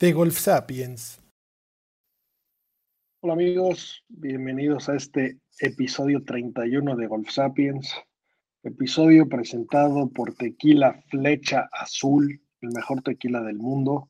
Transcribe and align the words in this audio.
De 0.00 0.14
Golf 0.14 0.38
Sapiens. 0.38 1.20
Hola 3.20 3.34
amigos, 3.34 4.02
bienvenidos 4.08 4.88
a 4.88 4.96
este 4.96 5.40
episodio 5.58 6.24
31 6.24 6.96
de 6.96 7.06
Golf 7.06 7.28
Sapiens. 7.28 7.94
Episodio 8.62 9.28
presentado 9.28 10.08
por 10.08 10.32
Tequila 10.32 10.98
Flecha 11.10 11.68
Azul, 11.70 12.40
el 12.62 12.70
mejor 12.70 13.02
tequila 13.02 13.42
del 13.42 13.58
mundo. 13.58 14.08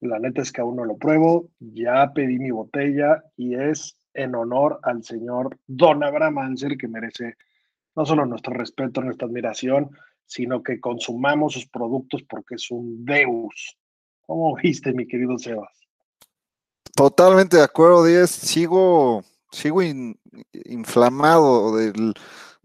La 0.00 0.18
neta 0.18 0.40
es 0.40 0.52
que 0.52 0.62
aún 0.62 0.76
no 0.76 0.86
lo 0.86 0.96
pruebo, 0.96 1.50
ya 1.58 2.10
pedí 2.14 2.38
mi 2.38 2.50
botella 2.50 3.22
y 3.36 3.56
es 3.56 3.98
en 4.14 4.34
honor 4.34 4.80
al 4.84 5.04
señor 5.04 5.58
Don 5.66 6.02
Abraham 6.02 6.38
Anser, 6.38 6.78
que 6.78 6.88
merece 6.88 7.34
no 7.94 8.06
solo 8.06 8.24
nuestro 8.24 8.54
respeto, 8.54 9.02
nuestra 9.02 9.28
admiración, 9.28 9.90
sino 10.24 10.62
que 10.62 10.80
consumamos 10.80 11.52
sus 11.52 11.68
productos 11.68 12.22
porque 12.22 12.54
es 12.54 12.70
un 12.70 13.04
deus. 13.04 13.76
¿Cómo 14.30 14.54
viste, 14.54 14.92
mi 14.92 15.08
querido 15.08 15.36
Sebas? 15.36 15.72
Totalmente 16.94 17.56
de 17.56 17.64
acuerdo, 17.64 18.04
Díaz. 18.04 18.30
Sigo, 18.30 19.24
sigo 19.50 19.82
inflamado 19.82 21.76
del, 21.76 22.14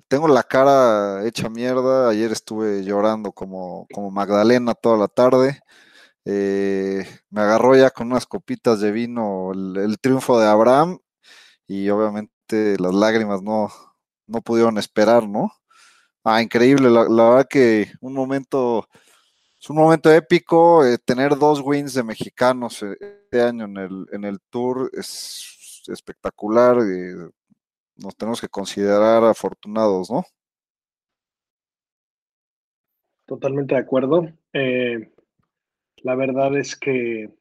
tengo 0.08 0.28
la 0.28 0.44
cara 0.44 1.26
hecha 1.26 1.50
mierda. 1.50 2.10
Ayer 2.10 2.32
estuve 2.32 2.84
llorando 2.84 3.32
como, 3.32 3.88
como 3.92 4.12
Magdalena 4.12 4.76
toda 4.76 4.96
la 4.96 5.08
tarde. 5.08 5.60
Eh, 6.24 7.04
me 7.32 7.42
agarró 7.42 7.76
ya 7.76 7.90
con 7.90 8.12
unas 8.12 8.28
copitas 8.28 8.80
de 8.80 8.92
vino 8.92 9.52
el, 9.52 9.98
triunfo 10.00 10.40
de 10.40 10.46
Abraham 10.46 11.00
y 11.66 11.90
obviamente 11.90 12.78
las 12.78 12.94
lágrimas 12.94 13.42
no, 13.42 13.72
no 14.28 14.40
pudieron 14.44 14.78
esperar, 14.78 15.28
¿no? 15.28 15.52
Ah, 16.24 16.44
increíble, 16.44 16.92
la, 16.92 17.06
verdad 17.08 17.48
que 17.50 17.92
un 18.02 18.14
momento, 18.14 18.88
es 19.66 19.70
un 19.72 19.78
momento 19.78 20.12
épico, 20.14 20.86
eh, 20.86 21.00
tener 21.04 21.36
dos 21.40 21.60
wins 21.60 21.96
de 21.96 22.04
mexicanos 22.04 22.84
eh, 22.84 22.96
este 23.02 23.42
año 23.42 23.66
en 23.66 23.78
el, 23.78 24.06
en 24.12 24.24
el 24.24 24.40
tour 24.52 24.92
es 24.94 25.82
espectacular, 25.88 26.78
nos 27.96 28.16
tenemos 28.16 28.40
que 28.40 28.48
considerar 28.48 29.24
afortunados, 29.24 30.12
¿no? 30.12 30.24
Totalmente 33.26 33.74
de 33.74 33.82
acuerdo. 33.82 34.28
Eh, 34.54 35.12
la 36.04 36.14
verdad 36.14 36.56
es 36.56 36.76
que 36.76 37.32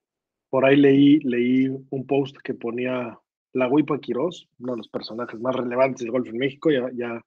por 0.49 0.65
ahí 0.65 0.77
leí, 0.77 1.19
leí 1.19 1.69
un 1.91 2.07
post 2.07 2.39
que 2.43 2.55
ponía 2.55 3.19
la 3.53 3.69
Huipa 3.69 3.99
Quirós, 3.99 4.49
uno 4.61 4.73
de 4.73 4.79
los 4.79 4.89
personajes 4.89 5.39
más 5.39 5.55
relevantes 5.55 6.01
del 6.01 6.11
golf 6.11 6.29
en 6.29 6.39
México, 6.39 6.71
ya, 6.71 6.89
ya, 6.95 7.23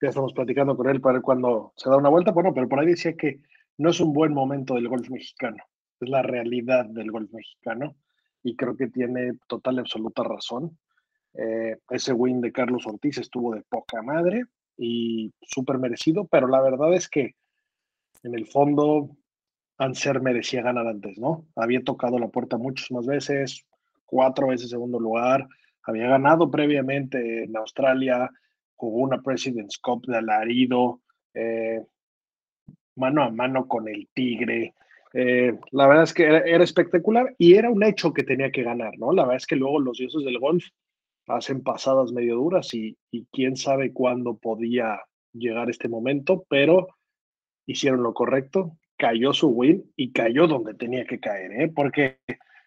ya 0.00 0.08
estamos 0.08 0.32
platicando 0.32 0.78
con 0.78 0.88
él 0.88 1.02
para 1.02 1.16
ver 1.16 1.22
cuándo 1.22 1.74
se 1.76 1.90
da 1.90 1.98
una 1.98 2.08
vuelta, 2.08 2.32
bueno, 2.32 2.54
pero 2.54 2.70
por 2.70 2.80
ahí 2.80 2.86
decía 2.86 3.14
que 3.14 3.42
no 3.80 3.88
es 3.88 4.00
un 4.00 4.12
buen 4.12 4.34
momento 4.34 4.74
del 4.74 4.88
golf 4.88 5.08
mexicano, 5.08 5.64
es 6.00 6.08
la 6.10 6.20
realidad 6.20 6.84
del 6.84 7.10
golf 7.10 7.32
mexicano 7.32 7.96
y 8.42 8.54
creo 8.54 8.76
que 8.76 8.88
tiene 8.88 9.38
total 9.46 9.76
y 9.76 9.78
absoluta 9.78 10.22
razón. 10.22 10.78
Eh, 11.32 11.78
ese 11.88 12.12
win 12.12 12.42
de 12.42 12.52
Carlos 12.52 12.86
Ortiz 12.86 13.16
estuvo 13.16 13.54
de 13.54 13.62
poca 13.62 14.02
madre 14.02 14.44
y 14.76 15.32
súper 15.40 15.78
merecido, 15.78 16.26
pero 16.26 16.46
la 16.46 16.60
verdad 16.60 16.92
es 16.92 17.08
que 17.08 17.36
en 18.22 18.34
el 18.34 18.46
fondo 18.46 19.16
Anser 19.78 20.20
merecía 20.20 20.60
ganar 20.60 20.86
antes, 20.86 21.16
¿no? 21.16 21.46
Había 21.56 21.82
tocado 21.82 22.18
la 22.18 22.28
puerta 22.28 22.58
muchas 22.58 22.90
más 22.90 23.06
veces, 23.06 23.64
cuatro 24.04 24.48
veces 24.48 24.68
segundo 24.68 25.00
lugar, 25.00 25.48
había 25.84 26.06
ganado 26.06 26.50
previamente 26.50 27.44
en 27.44 27.56
Australia, 27.56 28.28
jugó 28.76 28.98
una 28.98 29.22
President's 29.22 29.78
Cup 29.78 30.04
de 30.04 30.18
alarido, 30.18 31.00
eh, 31.32 31.82
mano 32.96 33.22
a 33.22 33.30
mano 33.30 33.66
con 33.66 33.88
el 33.88 34.08
Tigre. 34.12 34.74
Eh, 35.12 35.58
la 35.72 35.88
verdad 35.88 36.04
es 36.04 36.14
que 36.14 36.24
era, 36.24 36.62
espectacular 36.62 37.34
y 37.36 37.54
era 37.54 37.70
un 37.70 37.82
hecho 37.82 38.12
que 38.12 38.22
tenía 38.22 38.50
que 38.50 38.62
ganar, 38.62 38.96
¿no? 38.98 39.12
La 39.12 39.22
verdad 39.22 39.38
es 39.38 39.46
que 39.46 39.56
luego 39.56 39.80
los 39.80 39.98
dioses 39.98 40.24
del 40.24 40.38
golf 40.38 40.64
hacen 41.26 41.62
pasadas 41.62 42.12
medio 42.12 42.36
duras 42.36 42.72
y, 42.74 42.96
quién 43.32 43.56
sabe 43.56 43.92
cuándo 43.92 44.36
podía 44.36 45.00
llegar 45.32 45.70
este 45.70 45.88
momento, 45.88 46.44
pero 46.48 46.88
hicieron 47.66 48.02
lo 48.02 48.14
correcto, 48.14 48.76
cayó 48.96 49.32
su 49.32 49.48
win 49.48 49.84
y 49.96 50.12
cayó 50.12 50.46
donde 50.46 50.74
tenía 50.74 51.04
que 51.04 51.20
caer, 51.20 51.52
¿eh? 51.52 51.72
porque, 51.74 52.18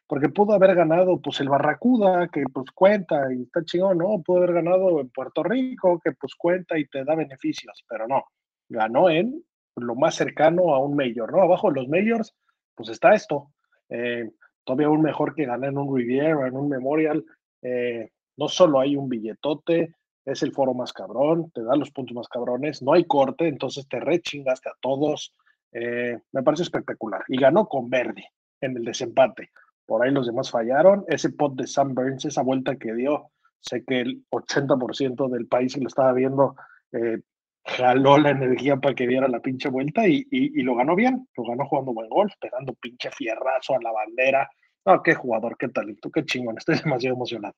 porque 0.07 0.29
pudo 0.29 0.53
haber 0.53 0.75
ganado 0.75 1.21
pues 1.21 1.39
el 1.41 1.49
Barracuda, 1.49 2.27
que 2.29 2.43
pues 2.53 2.71
cuenta 2.71 3.33
y 3.33 3.43
está 3.43 3.63
chingón, 3.63 3.97
¿no? 3.97 4.21
Pudo 4.21 4.37
haber 4.37 4.53
ganado 4.53 4.99
en 4.99 5.09
Puerto 5.09 5.43
Rico, 5.43 5.99
que 6.03 6.13
pues 6.13 6.35
cuenta 6.35 6.77
y 6.77 6.85
te 6.87 7.03
da 7.03 7.15
beneficios, 7.15 7.83
pero 7.87 8.07
no, 8.07 8.23
ganó 8.69 9.09
en 9.09 9.43
lo 9.75 9.95
más 9.95 10.15
cercano 10.15 10.73
a 10.73 10.79
un 10.79 10.95
mayor, 10.95 11.31
¿no? 11.31 11.41
Abajo 11.41 11.71
de 11.71 11.81
los 11.81 11.89
majors, 11.89 12.35
pues 12.75 12.89
está 12.89 13.13
esto. 13.13 13.51
Eh, 13.89 14.29
todavía 14.63 14.87
aún 14.87 15.01
mejor 15.01 15.35
que 15.35 15.45
ganar 15.45 15.69
en 15.69 15.77
un 15.77 15.95
Riviera, 15.95 16.47
en 16.47 16.55
un 16.55 16.69
Memorial. 16.69 17.23
Eh, 17.61 18.09
no 18.37 18.47
solo 18.47 18.79
hay 18.79 18.95
un 18.95 19.09
billetote, 19.09 19.95
es 20.25 20.43
el 20.43 20.53
foro 20.53 20.73
más 20.73 20.93
cabrón, 20.93 21.51
te 21.51 21.63
da 21.63 21.75
los 21.75 21.91
puntos 21.91 22.15
más 22.15 22.27
cabrones, 22.27 22.81
no 22.81 22.93
hay 22.93 23.05
corte, 23.05 23.47
entonces 23.47 23.87
te 23.87 23.99
rechingaste 23.99 24.69
a 24.69 24.75
todos. 24.79 25.35
Eh, 25.71 26.17
me 26.31 26.43
parece 26.43 26.63
espectacular. 26.63 27.23
Y 27.27 27.37
ganó 27.37 27.67
con 27.67 27.89
Verde 27.89 28.27
en 28.61 28.77
el 28.77 28.85
desempate. 28.85 29.51
Por 29.85 30.03
ahí 30.03 30.11
los 30.11 30.27
demás 30.27 30.49
fallaron. 30.49 31.03
Ese 31.07 31.31
pot 31.31 31.55
de 31.55 31.67
Sam 31.67 31.93
Burns, 31.93 32.25
esa 32.25 32.41
vuelta 32.41 32.75
que 32.77 32.93
dio, 32.93 33.31
sé 33.59 33.83
que 33.83 34.01
el 34.01 34.23
80% 34.29 35.29
del 35.29 35.47
país 35.47 35.73
que 35.73 35.81
lo 35.81 35.87
estaba 35.87 36.13
viendo 36.13 36.55
eh, 36.91 37.19
jaló 37.65 38.17
la 38.17 38.31
energía 38.31 38.77
para 38.77 38.95
que 38.95 39.07
diera 39.07 39.27
la 39.27 39.39
pinche 39.39 39.69
vuelta 39.69 40.07
y, 40.07 40.25
y, 40.31 40.61
lo 40.61 40.75
ganó 40.75 40.95
bien. 40.95 41.27
Lo 41.35 41.43
ganó 41.43 41.65
jugando 41.65 41.93
buen 41.93 42.09
golf, 42.09 42.33
pegando 42.39 42.73
pinche 42.73 43.09
fierrazo 43.11 43.75
a 43.75 43.81
la 43.81 43.91
bandera. 43.91 44.49
No, 44.85 45.01
qué 45.01 45.15
jugador, 45.15 45.57
qué 45.57 45.69
talento, 45.69 46.09
qué 46.11 46.25
chingón. 46.25 46.57
Estoy 46.57 46.77
demasiado 46.83 47.15
emocionado. 47.15 47.55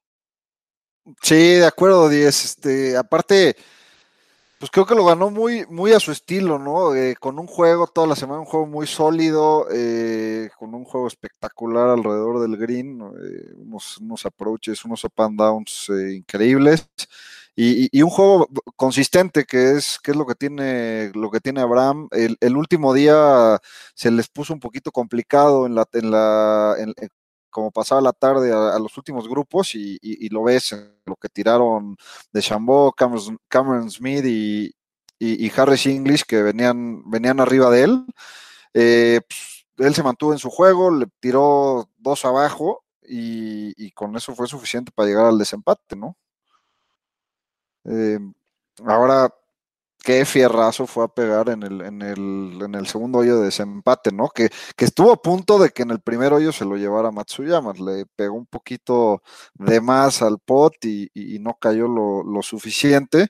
Sí, 1.21 1.55
de 1.55 1.65
acuerdo, 1.65 2.09
Diez. 2.09 2.45
Este, 2.45 2.97
aparte, 2.97 3.55
pues 4.59 4.71
creo 4.71 4.85
que 4.85 4.95
lo 4.95 5.05
ganó 5.05 5.29
muy, 5.29 5.65
muy 5.69 5.91
a 5.91 5.99
su 5.99 6.11
estilo, 6.11 6.57
¿no? 6.59 6.95
Eh, 6.95 7.15
con 7.19 7.37
un 7.39 7.47
juego 7.47 7.87
toda 7.87 8.07
la 8.07 8.15
semana, 8.15 8.39
un 8.39 8.45
juego 8.45 8.65
muy 8.65 8.87
sólido, 8.87 9.67
eh, 9.71 10.49
con 10.57 10.73
un 10.73 10.85
juego 10.85 11.07
espectacular 11.07 11.89
alrededor 11.89 12.39
del 12.39 12.57
green, 12.57 13.01
eh, 13.01 13.53
unos, 13.57 13.97
unos, 13.97 14.25
approaches, 14.25 14.85
unos 14.85 15.03
up 15.03 15.13
and 15.17 15.37
downs 15.37 15.89
increíbles. 15.89 16.87
Y, 17.57 18.01
un 18.01 18.09
juego 18.09 18.49
consistente, 18.75 19.45
que 19.45 19.71
es, 19.71 19.97
que 20.03 20.11
es 20.11 20.17
lo 20.17 20.25
que 20.25 20.35
tiene, 20.35 21.11
lo 21.15 21.31
que 21.31 21.39
tiene 21.39 21.61
Abraham. 21.61 22.09
El, 22.11 22.57
último 22.57 22.93
día 22.93 23.59
se 23.93 24.11
les 24.11 24.27
puso 24.27 24.53
un 24.53 24.59
poquito 24.59 24.91
complicado 24.91 25.65
en 25.65 25.75
la, 25.75 25.87
en 25.93 26.11
la, 26.11 26.75
como 27.55 27.71
pasaba 27.71 28.01
la 28.01 28.11
tarde 28.11 28.51
a, 28.51 28.77
los 28.79 28.97
últimos 28.97 29.29
grupos 29.29 29.75
y, 29.75 30.29
lo 30.29 30.43
ves 30.43 30.75
lo 31.05 31.15
que 31.15 31.29
tiraron 31.29 31.95
de 32.33 32.41
Chambó, 32.41 32.93
Cameron, 32.93 33.89
Smith 33.89 34.25
y, 34.25 35.51
Harris 35.55 35.85
English 35.85 36.23
que 36.25 36.43
venían, 36.43 37.09
venían 37.09 37.39
arriba 37.39 37.69
de 37.69 37.83
él. 37.83 38.05
Eh, 38.73 39.21
pues, 39.25 39.65
él 39.77 39.95
se 39.95 40.03
mantuvo 40.03 40.33
en 40.33 40.39
su 40.39 40.49
juego, 40.49 40.91
le 40.91 41.07
tiró 41.21 41.89
dos 41.97 42.25
abajo 42.25 42.83
y, 43.01 43.91
con 43.91 44.15
eso 44.17 44.35
fue 44.35 44.47
suficiente 44.47 44.91
para 44.93 45.07
llegar 45.07 45.25
al 45.25 45.37
desempate, 45.37 45.95
¿no? 45.95 46.17
Eh, 47.85 48.19
ahora 48.85 49.29
qué 50.05 50.23
fierrazo 50.23 50.85
fue 50.87 51.05
a 51.05 51.07
pegar 51.07 51.49
en 51.49 51.63
el, 51.63 51.81
en 51.81 52.01
el, 52.03 52.59
en 52.63 52.75
el 52.75 52.87
segundo 52.87 53.19
hoyo 53.19 53.39
de 53.39 53.45
desempate, 53.45 54.11
¿no? 54.11 54.29
Que, 54.29 54.49
que, 54.77 54.85
estuvo 54.85 55.11
a 55.11 55.21
punto 55.21 55.57
de 55.59 55.71
que 55.71 55.81
en 55.83 55.91
el 55.91 55.99
primer 55.99 56.31
hoyo 56.31 56.51
se 56.51 56.63
lo 56.63 56.77
llevara 56.77 57.11
Matsuyama, 57.11 57.73
le 57.73 58.05
pegó 58.15 58.35
un 58.35 58.45
poquito 58.45 59.23
de 59.55 59.81
más 59.81 60.21
al 60.21 60.37
pot 60.39 60.73
y, 60.85 61.09
no 61.39 61.57
cayó 61.59 61.87
lo, 61.87 62.41
suficiente 62.43 63.29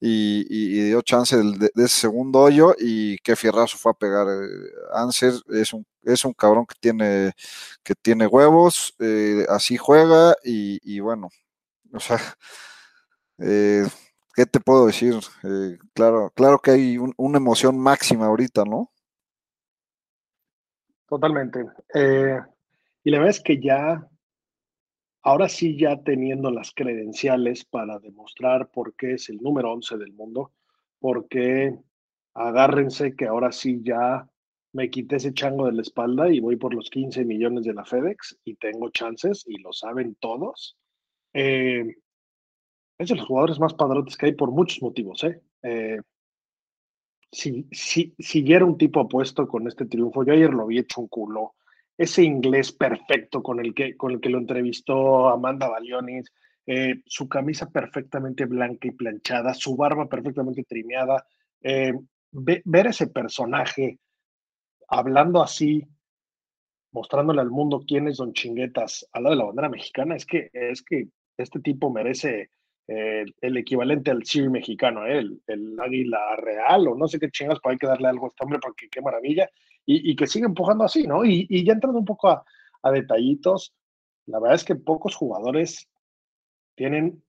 y, 0.00 0.44
dio 0.88 1.02
chance 1.02 1.36
de, 1.36 1.70
ese 1.76 1.88
segundo 1.88 2.40
hoyo 2.40 2.74
y 2.78 3.18
qué 3.18 3.36
fierrazo 3.36 3.76
fue 3.78 3.92
a 3.92 3.94
pegar. 3.94 4.26
Eh, 4.28 4.70
Anser 4.94 5.34
es 5.50 5.72
un, 5.74 5.86
es 6.04 6.24
un 6.24 6.32
cabrón 6.32 6.66
que 6.66 6.76
tiene, 6.80 7.32
que 7.82 7.94
tiene 7.94 8.26
huevos, 8.26 8.94
eh, 8.98 9.46
así 9.50 9.76
juega 9.76 10.34
y, 10.42 11.00
bueno, 11.00 11.28
o 11.92 12.00
sea... 12.00 12.18
Eh, 13.38 13.84
¿qué 14.34 14.46
te 14.46 14.60
puedo 14.60 14.86
decir? 14.86 15.14
Eh, 15.42 15.78
claro, 15.92 16.32
claro 16.34 16.58
que 16.58 16.72
hay 16.72 16.98
una 17.16 17.38
emoción 17.38 17.78
máxima 17.78 18.26
ahorita, 18.26 18.64
¿no? 18.64 18.90
totalmente. 21.14 21.64
Eh, 21.94 22.40
y 23.04 23.10
la 23.10 23.18
verdad 23.18 23.36
es 23.36 23.40
que 23.40 23.60
ya, 23.60 24.08
ahora 25.22 25.48
sí, 25.48 25.76
ya 25.78 26.02
teniendo 26.02 26.50
las 26.50 26.72
credenciales 26.74 27.64
para 27.64 27.98
demostrar 28.00 28.70
por 28.70 28.94
qué 28.96 29.14
es 29.14 29.28
el 29.28 29.38
número 29.38 29.72
11 29.72 29.96
del 29.96 30.12
mundo, 30.12 30.52
porque 30.98 31.76
agárrense 32.34 33.14
que 33.14 33.26
ahora 33.26 33.52
sí 33.52 33.80
ya 33.84 34.28
me 34.72 34.90
quité 34.90 35.16
ese 35.16 35.32
chango 35.32 35.66
de 35.66 35.72
la 35.72 35.82
espalda 35.82 36.28
y 36.28 36.40
voy 36.40 36.56
por 36.56 36.74
los 36.74 36.90
15 36.90 37.24
millones 37.24 37.64
de 37.64 37.74
la 37.74 37.84
FedEx 37.84 38.38
y 38.44 38.56
tengo 38.56 38.90
chances 38.90 39.44
y 39.46 39.58
lo 39.58 39.72
saben 39.72 40.16
todos. 40.16 40.76
Eh, 41.32 41.94
es 42.98 43.08
de 43.08 43.16
los 43.16 43.26
jugadores 43.26 43.58
más 43.58 43.74
padrotes 43.74 44.16
que 44.16 44.26
hay 44.26 44.32
por 44.32 44.50
muchos 44.50 44.82
motivos. 44.82 45.22
¿eh? 45.24 45.40
eh 45.62 46.00
si, 47.30 47.66
si, 47.72 48.14
siguiera 48.18 48.64
un 48.64 48.78
tipo 48.78 49.00
apuesto 49.00 49.48
con 49.48 49.66
este 49.66 49.86
triunfo, 49.86 50.24
yo 50.24 50.32
ayer 50.32 50.50
lo 50.50 50.66
vi 50.66 50.78
hecho 50.78 51.00
un 51.00 51.08
culo. 51.08 51.54
Ese 51.98 52.22
inglés 52.22 52.72
perfecto 52.72 53.42
con 53.42 53.58
el 53.58 53.74
que, 53.74 53.96
con 53.96 54.12
el, 54.12 54.20
que 54.20 54.28
lo 54.28 54.38
entrevistó 54.38 55.28
Amanda 55.28 55.68
Balionis, 55.68 56.32
eh, 56.66 57.02
su 57.06 57.28
camisa 57.28 57.70
perfectamente 57.70 58.46
blanca 58.46 58.88
y 58.88 58.92
planchada, 58.92 59.52
su 59.52 59.76
barba 59.76 60.08
perfectamente 60.08 60.62
trimeada. 60.62 61.26
Eh, 61.60 61.92
ver 62.30 62.86
ese 62.86 63.08
personaje 63.08 63.98
hablando 64.88 65.42
así, 65.42 65.84
mostrándole 66.92 67.40
al 67.40 67.50
mundo 67.50 67.84
quién 67.86 68.08
es 68.08 68.18
Don 68.18 68.32
Chinguetas 68.32 69.08
al 69.12 69.24
lado 69.24 69.34
de 69.34 69.38
la 69.38 69.46
bandera 69.46 69.68
mexicana, 69.68 70.14
es 70.14 70.24
que, 70.24 70.50
es 70.52 70.82
que 70.82 71.08
este 71.36 71.60
tipo 71.60 71.90
merece 71.90 72.50
el 72.86 73.56
equivalente 73.56 74.10
al 74.10 74.24
Siri 74.24 74.48
mexicano, 74.48 75.06
¿eh? 75.06 75.24
el, 75.46 75.80
águila 75.80 76.36
real, 76.36 76.88
o 76.88 76.94
no 76.94 77.08
sé 77.08 77.18
qué 77.18 77.30
chingas, 77.30 77.58
pero 77.62 77.72
hay 77.72 77.78
que 77.78 77.86
darle 77.86 78.08
algo 78.08 78.26
a 78.26 78.28
este 78.28 78.44
hombre 78.44 78.58
porque 78.60 78.88
qué 78.90 79.00
maravilla, 79.00 79.48
y, 79.86 80.16
que 80.16 80.26
sigue 80.26 80.46
empujando 80.46 80.84
así, 80.84 81.06
¿no? 81.06 81.24
Y, 81.24 81.64
ya 81.64 81.74
entrando 81.74 81.98
un 81.98 82.04
poco 82.04 82.28
a, 82.28 82.44
detallitos, 82.90 83.74
la 84.26 84.38
verdad 84.38 84.56
es 84.56 84.64
que 84.64 84.74
pocos 84.74 85.14
jugadores 85.16 85.88
tienen 86.74 87.22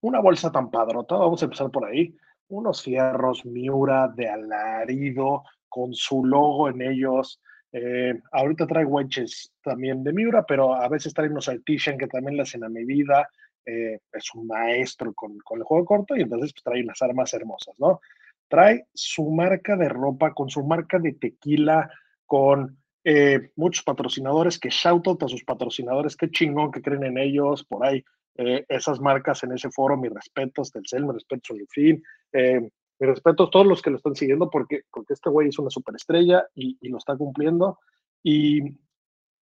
una 0.00 0.20
bolsa 0.20 0.50
tan 0.50 0.70
padrota, 0.70 1.16
vamos 1.16 1.42
a 1.42 1.44
empezar 1.46 1.70
por 1.70 1.84
ahí, 1.84 2.14
unos 2.48 2.82
fierros 2.82 3.44
Miura 3.44 4.08
de 4.08 4.28
alarido, 4.28 5.42
con 5.68 5.94
su 5.94 6.24
logo 6.24 6.68
en 6.68 6.82
ellos. 6.82 7.40
Eh, 7.72 8.12
ahorita 8.32 8.66
trae 8.66 8.84
wedges 8.84 9.50
también 9.62 10.04
de 10.04 10.12
Miura, 10.12 10.44
pero 10.46 10.74
a 10.74 10.86
veces 10.88 11.14
trae 11.14 11.30
unos 11.30 11.48
Artisan 11.48 11.96
que 11.96 12.06
también 12.06 12.36
le 12.36 12.42
hacen 12.42 12.62
a 12.62 12.68
medida. 12.68 13.26
Eh, 13.64 13.98
es 14.12 14.34
un 14.34 14.46
maestro 14.46 15.12
con, 15.14 15.32
el 15.32 15.62
juego 15.62 15.84
corto 15.84 16.16
y 16.16 16.22
entonces 16.22 16.52
pues, 16.52 16.64
trae 16.64 16.82
unas 16.82 17.00
armas 17.02 17.32
hermosas, 17.32 17.74
¿no? 17.78 18.00
Trae 18.48 18.86
su 18.92 19.30
marca 19.30 19.76
de 19.76 19.88
ropa, 19.88 20.34
con 20.34 20.50
su 20.50 20.64
marca 20.64 20.98
de 20.98 21.12
tequila, 21.12 21.90
con 22.26 22.82
eh, 23.04 23.50
muchos 23.56 23.84
patrocinadores 23.84 24.58
que 24.58 24.70
shout 24.70 25.06
out 25.08 25.22
a 25.22 25.28
sus 25.28 25.44
patrocinadores, 25.44 26.16
qué 26.16 26.30
chingón 26.30 26.70
que 26.70 26.82
creen 26.82 27.04
en 27.04 27.18
ellos, 27.18 27.64
por 27.64 27.84
ahí, 27.84 28.04
eh, 28.36 28.64
esas 28.68 29.00
marcas 29.00 29.42
en 29.42 29.52
ese 29.52 29.70
foro, 29.70 29.96
mis 29.96 30.12
respetos, 30.12 30.70
Telcel, 30.70 31.04
mi 31.04 31.12
respeto, 31.12 31.54
fin, 31.68 32.02
eh, 32.32 32.60
mis 32.60 33.08
respetos 33.08 33.48
a 33.48 33.50
todos 33.50 33.66
los 33.66 33.82
que 33.82 33.90
lo 33.90 33.96
están 33.96 34.14
siguiendo 34.14 34.48
porque, 34.48 34.82
porque 34.90 35.14
este 35.14 35.30
güey 35.30 35.48
es 35.48 35.58
una 35.58 35.70
superestrella 35.70 36.46
y, 36.54 36.78
y 36.80 36.88
lo 36.88 36.98
está 36.98 37.16
cumpliendo. 37.16 37.78
Y 38.22 38.60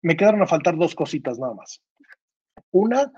me 0.02 0.16
quedaron 0.16 0.42
a 0.42 0.48
faltar 0.48 0.78
dos 0.78 0.96
cositas 0.96 1.38
nada 1.38 1.54
más. 1.54 1.82
Una, 2.72 3.12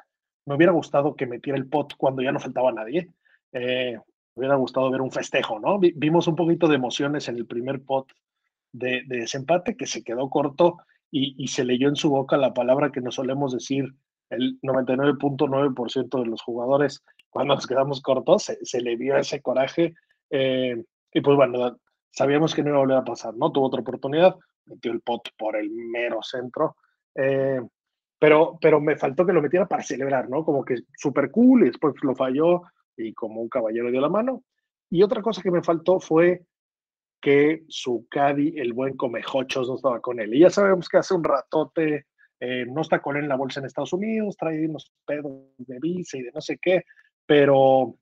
me 0.45 0.55
hubiera 0.55 0.71
gustado 0.71 1.15
que 1.15 1.27
metiera 1.27 1.57
el 1.57 1.67
pot 1.67 1.95
cuando 1.97 2.21
ya 2.21 2.31
no 2.31 2.39
faltaba 2.39 2.71
nadie. 2.71 3.09
Eh, 3.53 3.97
me 4.35 4.39
hubiera 4.41 4.55
gustado 4.55 4.89
ver 4.89 5.01
un 5.01 5.11
festejo, 5.11 5.59
¿no? 5.59 5.77
vimos 5.79 6.27
un 6.27 6.35
poquito 6.35 6.67
de 6.67 6.75
emociones 6.75 7.27
en 7.27 7.35
el 7.35 7.45
primer 7.45 7.83
pot 7.83 8.07
de, 8.71 9.03
de 9.05 9.17
desempate 9.17 9.75
que 9.75 9.85
se 9.85 10.03
quedó 10.03 10.29
corto 10.29 10.77
y, 11.11 11.47
se 11.49 11.65
leyó 11.65 11.89
en 11.89 11.95
su 11.95 12.09
boca 12.09 12.37
la 12.37 12.53
palabra 12.53 12.91
que 12.91 13.01
nos 13.01 13.15
solemos 13.15 13.51
decir 13.51 13.93
el 14.29 14.59
99.9% 14.61 16.19
de 16.23 16.25
los 16.25 16.41
jugadores 16.41 17.03
cuando 17.29 17.55
nos 17.55 17.67
quedamos 17.67 18.01
cortos, 18.01 18.43
se, 18.43 18.81
le 18.81 18.95
vio 18.95 19.17
ese 19.17 19.41
coraje 19.41 19.93
eh, 20.29 20.81
y 21.13 21.21
pues 21.21 21.35
bueno, 21.35 21.77
sabíamos 22.11 22.55
que 22.55 22.63
no 22.63 22.69
iba 22.69 22.77
a 22.77 22.81
volver 22.81 22.97
a 22.97 23.03
pasar, 23.03 23.35
¿no? 23.35 23.51
Tuvo 23.51 23.67
otra 23.67 23.81
oportunidad, 23.81 24.35
metió 24.65 24.91
el 24.91 25.01
pot 25.01 25.29
por 25.37 25.57
el 25.57 25.69
mero 25.69 26.21
centro. 26.23 26.75
Eh, 27.15 27.61
pero, 28.21 28.59
pero 28.61 28.79
me 28.79 28.95
faltó 28.97 29.25
que 29.25 29.33
lo 29.33 29.41
metiera 29.41 29.67
para 29.67 29.81
celebrar, 29.81 30.29
¿no? 30.29 30.45
Como 30.45 30.63
que 30.63 30.75
súper 30.95 31.31
cool 31.31 31.63
y 31.63 31.69
después 31.71 31.95
lo 32.03 32.15
falló 32.15 32.61
y 32.95 33.15
como 33.15 33.41
un 33.41 33.49
caballero 33.49 33.89
dio 33.89 33.99
la 33.99 34.09
mano. 34.09 34.43
Y 34.91 35.01
otra 35.01 35.23
cosa 35.23 35.41
que 35.41 35.49
me 35.49 35.63
faltó 35.63 35.99
fue 35.99 36.45
que 37.19 37.63
su 37.67 38.05
Caddy, 38.11 38.59
el 38.59 38.73
buen 38.73 38.95
Comejochos, 38.95 39.67
no 39.67 39.75
estaba 39.75 40.01
con 40.01 40.19
él. 40.19 40.35
Y 40.35 40.41
ya 40.41 40.51
sabemos 40.51 40.87
que 40.87 40.97
hace 40.99 41.15
un 41.15 41.23
ratote 41.23 42.05
eh, 42.39 42.63
no 42.67 42.81
está 42.81 43.01
con 43.01 43.17
él 43.17 43.23
en 43.23 43.29
la 43.29 43.37
bolsa 43.37 43.59
en 43.59 43.65
Estados 43.65 43.93
Unidos, 43.93 44.37
trae 44.37 44.67
unos 44.67 44.93
pedos 45.03 45.33
de 45.57 45.79
visa 45.79 46.19
y 46.19 46.21
de 46.21 46.31
no 46.31 46.41
sé 46.41 46.59
qué, 46.61 46.83
pero, 47.25 47.95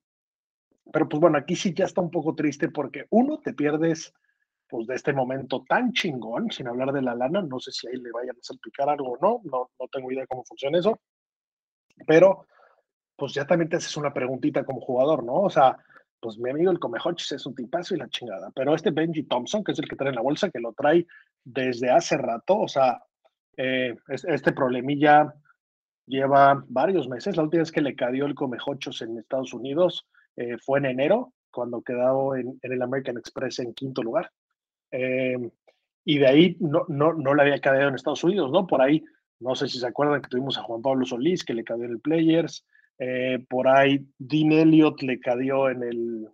pero 0.92 1.08
pues 1.08 1.18
bueno, 1.18 1.38
aquí 1.38 1.56
sí 1.56 1.72
ya 1.72 1.86
está 1.86 2.02
un 2.02 2.10
poco 2.10 2.34
triste 2.34 2.68
porque 2.68 3.06
uno, 3.08 3.38
te 3.38 3.54
pierdes 3.54 4.12
pues 4.70 4.86
de 4.86 4.94
este 4.94 5.12
momento 5.12 5.64
tan 5.68 5.92
chingón, 5.92 6.50
sin 6.50 6.68
hablar 6.68 6.92
de 6.92 7.02
la 7.02 7.14
lana, 7.14 7.42
no 7.42 7.58
sé 7.58 7.72
si 7.72 7.88
ahí 7.88 7.96
le 7.96 8.12
vayan 8.12 8.36
a 8.36 8.42
salpicar 8.42 8.88
algo 8.88 9.12
o 9.12 9.18
no, 9.20 9.40
no, 9.44 9.70
no 9.78 9.88
tengo 9.88 10.12
idea 10.12 10.26
cómo 10.26 10.44
funciona 10.44 10.78
eso, 10.78 11.00
pero 12.06 12.46
pues 13.16 13.34
ya 13.34 13.46
también 13.46 13.68
te 13.68 13.76
haces 13.76 13.96
una 13.96 14.14
preguntita 14.14 14.64
como 14.64 14.80
jugador, 14.80 15.24
¿no? 15.24 15.34
O 15.34 15.50
sea, 15.50 15.76
pues 16.20 16.38
mi 16.38 16.50
amigo 16.50 16.70
el 16.70 16.78
Comejochis 16.78 17.32
es 17.32 17.46
un 17.46 17.54
tipazo 17.54 17.94
y 17.94 17.98
la 17.98 18.08
chingada, 18.08 18.50
pero 18.54 18.74
este 18.74 18.90
Benji 18.90 19.24
Thompson, 19.24 19.64
que 19.64 19.72
es 19.72 19.78
el 19.78 19.88
que 19.88 19.96
trae 19.96 20.10
en 20.10 20.16
la 20.16 20.22
bolsa, 20.22 20.50
que 20.50 20.60
lo 20.60 20.72
trae 20.72 21.06
desde 21.44 21.90
hace 21.90 22.16
rato, 22.16 22.58
o 22.60 22.68
sea, 22.68 23.02
eh, 23.56 23.96
este 24.08 24.52
problemilla 24.52 25.34
lleva 26.06 26.64
varios 26.68 27.08
meses, 27.08 27.36
la 27.36 27.42
última 27.42 27.62
vez 27.62 27.72
que 27.72 27.82
le 27.82 27.96
cayó 27.96 28.26
el 28.26 28.34
Comejochos 28.34 29.02
en 29.02 29.18
Estados 29.18 29.52
Unidos 29.52 30.06
eh, 30.36 30.56
fue 30.58 30.78
en 30.78 30.86
enero, 30.86 31.32
cuando 31.50 31.82
quedó 31.82 32.36
en 32.36 32.58
el 32.62 32.82
American 32.82 33.18
Express 33.18 33.58
en 33.58 33.74
quinto 33.74 34.02
lugar. 34.02 34.30
Em, 34.90 35.50
y 36.04 36.18
de 36.18 36.26
ahí 36.26 36.56
no, 36.60 36.84
no, 36.88 37.12
no 37.12 37.34
le 37.34 37.42
había 37.42 37.60
caído 37.60 37.88
en 37.88 37.94
Estados 37.94 38.24
Unidos, 38.24 38.50
¿no? 38.50 38.66
Por 38.66 38.82
ahí, 38.82 39.04
no 39.38 39.54
sé 39.54 39.68
si 39.68 39.78
se 39.78 39.86
acuerdan 39.86 40.22
que 40.22 40.28
tuvimos 40.28 40.58
a 40.58 40.62
Juan 40.62 40.82
Pablo 40.82 41.04
Solís, 41.04 41.44
que 41.44 41.54
le 41.54 41.64
cayó 41.64 41.84
en 41.84 41.92
el 41.92 42.00
Players. 42.00 42.66
Eh, 42.98 43.44
por 43.48 43.68
ahí, 43.68 44.06
Dean 44.18 44.52
Elliott 44.52 45.00
le 45.02 45.20
cayó 45.20 45.70
en 45.70 45.82
el, 45.82 46.28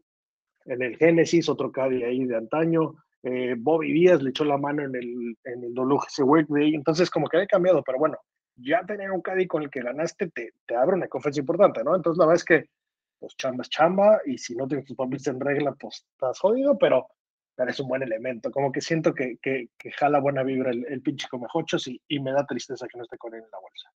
en 0.64 0.82
el 0.82 0.96
Genesis, 0.96 1.48
otro 1.48 1.70
caddy 1.70 2.02
ahí 2.02 2.24
de 2.24 2.36
antaño. 2.36 2.94
Eh, 3.22 3.54
Bobby 3.58 3.92
Díaz 3.92 4.22
le 4.22 4.30
echó 4.30 4.44
la 4.44 4.56
mano 4.58 4.82
en 4.82 4.94
el, 4.94 5.36
en 5.44 5.64
el 5.64 5.74
WGC 5.74 6.24
Workday. 6.24 6.74
Entonces, 6.74 7.10
como 7.10 7.28
que 7.28 7.36
había 7.36 7.46
cambiado, 7.48 7.82
pero 7.82 7.98
bueno, 7.98 8.16
ya 8.56 8.84
tener 8.84 9.10
un 9.10 9.20
caddy 9.20 9.46
con 9.46 9.62
el 9.62 9.70
que 9.70 9.82
ganaste 9.82 10.30
te, 10.30 10.52
te 10.66 10.76
abre 10.76 10.96
una 10.96 11.08
confianza 11.08 11.40
importante, 11.40 11.84
¿no? 11.84 11.94
Entonces, 11.94 12.18
la 12.18 12.26
verdad 12.26 12.36
es 12.36 12.44
que, 12.44 12.70
pues 13.18 13.36
chamba 13.36 13.62
es 13.62 13.70
chamba, 13.70 14.20
y 14.26 14.38
si 14.38 14.54
no 14.54 14.66
tienes 14.66 14.86
tus 14.86 14.96
papeles 14.96 15.26
en 15.26 15.40
regla, 15.40 15.72
pues 15.78 16.06
estás 16.12 16.38
jodido, 16.38 16.78
pero 16.78 17.08
pero 17.56 17.70
es 17.70 17.80
un 17.80 17.88
buen 17.88 18.02
elemento. 18.02 18.50
Como 18.52 18.70
que 18.70 18.80
siento 18.80 19.14
que, 19.14 19.38
que, 19.42 19.68
jala 19.92 20.20
buena 20.20 20.42
vibra 20.42 20.70
el, 20.70 20.86
el 20.88 21.02
pinche 21.02 21.26
Comejochos 21.28 21.88
y, 21.88 22.00
y 22.06 22.20
me 22.20 22.32
da 22.32 22.46
tristeza 22.46 22.86
que 22.86 22.98
no 22.98 23.04
esté 23.04 23.16
con 23.16 23.34
él 23.34 23.42
en 23.42 23.50
la 23.50 23.58
bolsa. 23.58 23.90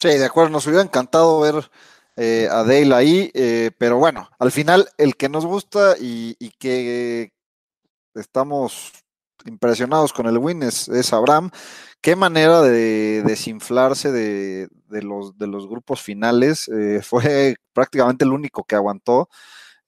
Sí, 0.00 0.08
de 0.08 0.24
acuerdo, 0.24 0.50
nos 0.50 0.66
hubiera 0.66 0.82
encantado 0.82 1.38
ver 1.40 1.70
eh, 2.16 2.48
a 2.50 2.64
Dale 2.64 2.94
ahí, 2.94 3.30
eh, 3.34 3.70
pero 3.78 3.98
bueno, 3.98 4.28
al 4.38 4.50
final 4.52 4.88
el 4.98 5.16
que 5.16 5.28
nos 5.28 5.46
gusta 5.46 5.94
y, 5.98 6.34
que 6.58 7.32
estamos 8.14 8.92
impresionados 9.46 10.12
con 10.12 10.26
el 10.26 10.38
win 10.38 10.64
es, 10.64 10.88
es 10.88 11.12
Abraham. 11.12 11.50
Qué 12.00 12.16
manera 12.16 12.62
de 12.62 13.22
desinflarse 13.22 14.10
de, 14.10 14.68
de, 14.88 15.02
los, 15.02 15.38
de 15.38 15.46
los 15.46 15.68
grupos 15.68 16.02
finales. 16.02 16.68
Eh, 16.68 17.00
fue 17.04 17.54
prácticamente 17.72 18.24
el 18.24 18.32
único 18.32 18.64
que 18.64 18.74
aguantó. 18.74 19.28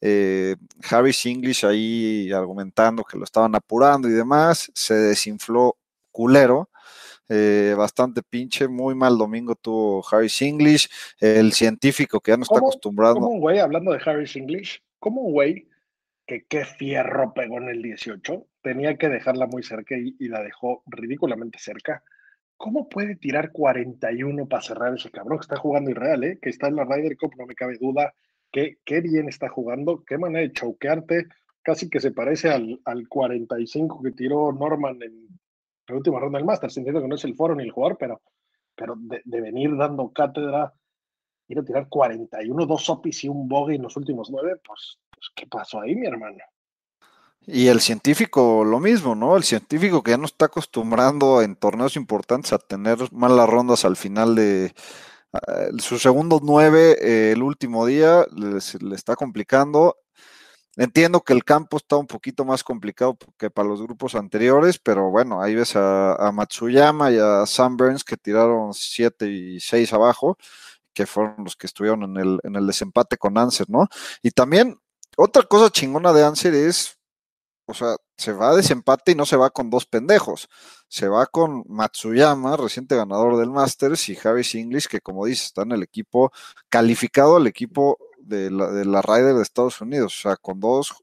Eh, 0.06 0.56
Harris 0.90 1.25
English 1.25 1.64
ahí 1.64 2.30
argumentando 2.30 3.02
que 3.04 3.16
lo 3.16 3.25
estaban 3.25 3.54
apurando 3.54 4.06
y 4.06 4.12
demás, 4.12 4.70
se 4.75 4.92
desinfló 4.92 5.78
culero. 6.12 6.68
Eh, 7.26 7.75
bastante 7.75 8.23
pinche, 8.23 8.68
muy 8.68 8.94
mal 8.94 9.16
domingo 9.16 9.54
tuvo 9.54 10.04
Harris 10.06 10.42
English, 10.42 10.90
el 11.18 11.54
científico 11.54 12.20
que 12.20 12.32
ya 12.32 12.37
no 12.37 12.42
está 12.42 12.58
acostumbrado. 12.58 13.14
Como 13.14 13.28
un 13.28 13.40
güey, 13.40 13.61
hablando 13.61 13.92
de 13.92 14.00
Harris 14.04 14.37
English, 14.37 14.82
como 14.99 15.23
un 15.23 15.32
güey 15.32 15.68
que 16.26 16.44
qué 16.44 16.66
fierro 16.66 17.32
pegó 17.32 17.56
en 17.56 17.70
el 17.70 17.80
18, 17.80 18.46
tenía 18.61 18.99
que 18.99 19.08
dejarla 19.08 19.46
muy 19.46 19.62
cerca 19.62 19.96
y, 19.96 20.28
la 20.28 20.42
dejó 20.42 20.82
ridículamente 20.84 21.58
cerca. 21.58 22.02
¿Cómo 22.58 22.90
puede 22.90 23.16
tirar 23.16 23.52
41 23.52 24.46
para 24.49 24.62
cerrar 24.62 24.94
ese 24.94 25.11
cabrón 25.11 25.38
que 25.38 25.44
está 25.44 25.56
jugando 25.56 25.90
Irreal, 25.90 26.25
eh? 26.25 26.38
que 26.42 26.50
está 26.50 26.68
en 26.68 26.76
la 26.76 26.84
Ryder 26.84 27.16
Cup, 27.16 27.32
no 27.38 27.46
me 27.46 27.54
cabe 27.54 27.78
duda, 27.80 28.14
qué, 28.84 29.00
bien 29.00 29.28
está 29.28 29.49
jugando, 29.49 30.04
qué 30.04 30.16
manera 30.16 30.46
de 30.46 30.52
choquearte, 30.52 31.26
casi 31.62 31.90
que 31.90 32.00
se 32.00 32.12
parece 32.12 32.50
al, 32.50 32.80
al 32.84 33.08
45 33.08 34.02
que 34.02 34.12
tiró 34.12 34.52
Norman 34.52 35.02
en 35.02 35.28
la 35.88 35.96
última 35.96 36.20
ronda 36.20 36.38
del 36.38 36.46
Masters. 36.46 36.76
Entiendo 36.76 37.02
que 37.02 37.08
no 37.08 37.16
es 37.16 37.25
el 37.25 37.34
foro 37.34 37.54
ni 37.54 37.64
el 37.64 37.73
jugador, 37.73 37.96
pero, 37.99 38.23
pero 38.76 38.94
de, 38.96 39.40
venir 39.40 39.76
dando 39.76 40.12
cátedra, 40.12 40.73
ir 41.49 41.58
a 41.58 41.64
tirar 41.64 41.88
41, 41.88 42.66
dos 42.66 42.88
opis 42.88 43.25
y 43.25 43.28
un 43.28 43.49
bogey 43.49 43.76
en 43.76 43.82
los 43.82 43.96
últimos 43.96 44.30
nueve, 44.30 44.61
pues, 44.64 44.99
pues, 45.11 45.30
¿qué 45.34 45.46
pasó 45.46 45.80
ahí, 45.80 45.96
mi 45.96 46.06
hermano? 46.06 46.38
Y 47.46 47.66
el 47.66 47.80
científico 47.80 48.64
lo 48.64 48.80
mismo, 48.80 49.14
¿no? 49.14 49.37
El 49.37 49.42
científico 49.42 50.02
que 50.02 50.12
ya 50.12 50.16
no 50.16 50.25
está 50.25 50.46
acostumbrando 50.46 51.42
en 51.42 51.56
torneos 51.56 51.96
importantes 51.96 52.54
a 52.54 52.58
tener 52.58 52.96
malas 53.12 53.49
rondas 53.49 53.84
al 53.84 53.96
final 53.96 54.34
de 54.34 54.73
uh, 55.35 55.79
sus 55.79 56.03
segundos 56.03 56.41
nueve, 56.43 56.97
eh, 57.00 57.33
el 57.33 57.43
último 57.43 57.87
día, 57.87 58.26
le, 58.35 58.59
le 58.81 58.95
está 58.95 59.17
complicando. 59.17 59.97
Entiendo 60.76 61.21
que 61.21 61.33
el 61.33 61.45
campo 61.45 61.76
está 61.76 61.97
un 61.97 62.07
poquito 62.09 62.45
más 62.45 62.64
complicado 62.64 63.17
que 63.38 63.49
para 63.49 63.69
los 63.69 63.81
grupos 63.81 64.17
anteriores, 64.17 64.79
pero 64.81 65.09
bueno, 65.11 65.41
ahí 65.41 65.55
ves 65.55 65.76
a, 65.76 66.14
a 66.17 66.33
Matsuyama 66.33 67.12
y 67.12 67.19
a 67.19 67.47
Sam 67.47 67.76
Burns 67.76 68.03
que 68.03 68.17
tiraron 68.17 68.75
7 68.75 69.29
y 69.29 69.61
6 69.61 69.93
abajo, 69.93 70.37
que 70.93 71.07
fueron 71.07 71.45
los 71.45 71.57
que 71.57 71.67
estuvieron 71.69 72.03
en 72.05 72.17
el, 72.17 72.41
en 72.43 72.57
el 72.57 72.67
desempate 72.67 73.17
con 73.17 73.38
Anser, 73.38 73.71
¿no? 73.71 73.88
Y 74.23 74.33
también 74.33 74.79
otra 75.17 75.43
cosa 75.45 75.71
chingona 75.71 76.12
de 76.12 76.25
Anser 76.25 76.55
es, 76.55 76.99
o 77.67 77.75
sea, 77.75 77.97
se 78.16 78.33
va 78.33 78.50
a 78.50 78.54
desempate 78.56 79.12
y 79.12 79.14
no 79.14 79.26
se 79.26 79.37
va 79.37 79.50
con 79.50 79.71
dos 79.71 79.87
pendejos, 79.87 80.49
se 80.88 81.09
va 81.09 81.26
con 81.26 81.64
Matsuyama, 81.68 82.56
reciente 82.56 82.97
ganador 82.97 83.37
del 83.37 83.50
Masters, 83.50 84.09
y 84.09 84.14
Javi 84.16 84.42
English, 84.54 84.87
que 84.88 85.00
como 85.00 85.26
dice, 85.26 85.44
está 85.47 85.62
en 85.62 85.73
el 85.73 85.83
equipo 85.83 86.33
calificado 86.68 87.37
al 87.37 87.47
equipo 87.47 87.99
de 88.18 88.50
la, 88.50 88.71
de 88.71 88.85
la 88.85 89.02
Ryder 89.02 89.35
de 89.35 89.42
Estados 89.42 89.80
Unidos, 89.80 90.16
o 90.18 90.23
sea, 90.28 90.37
con 90.37 90.61
dos, 90.61 90.94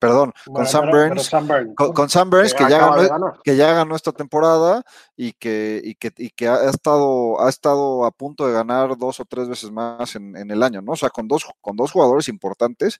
perdón, 0.00 0.32
Bueno, 0.46 0.64
con 0.64 0.66
Sam 0.66 0.80
pero- 0.86 0.92
pero 0.92 1.08
Burns, 1.14 1.26
Sam 1.28 1.46
Burns, 1.48 1.74
con, 1.76 1.92
con 1.92 2.10
Sam 2.10 2.30
Burns, 2.30 2.54
que 2.54 2.64
que 2.64 2.70
ya, 2.70 2.78
ganó, 2.78 3.32
que 3.44 3.56
ya 3.56 3.72
ganó 3.72 3.94
esta 3.94 4.10
temporada 4.12 4.82
y 5.16 5.32
que, 5.34 5.80
y 5.84 5.94
que, 5.94 6.12
y 6.16 6.30
que 6.30 6.48
ha 6.48 6.68
estado, 6.68 7.40
ha 7.40 7.48
estado 7.48 8.04
a 8.04 8.10
punto 8.10 8.46
de 8.46 8.52
ganar 8.52 8.98
dos 8.98 9.20
o 9.20 9.24
tres 9.24 9.48
veces 9.48 9.70
más 9.70 10.16
en, 10.16 10.36
en 10.36 10.50
el 10.50 10.62
año, 10.64 10.82
¿no? 10.82 10.92
O 10.92 10.96
sea, 10.96 11.10
con 11.10 11.28
dos, 11.28 11.46
con 11.60 11.76
dos 11.76 11.92
jugadores 11.92 12.28
importantes 12.28 12.98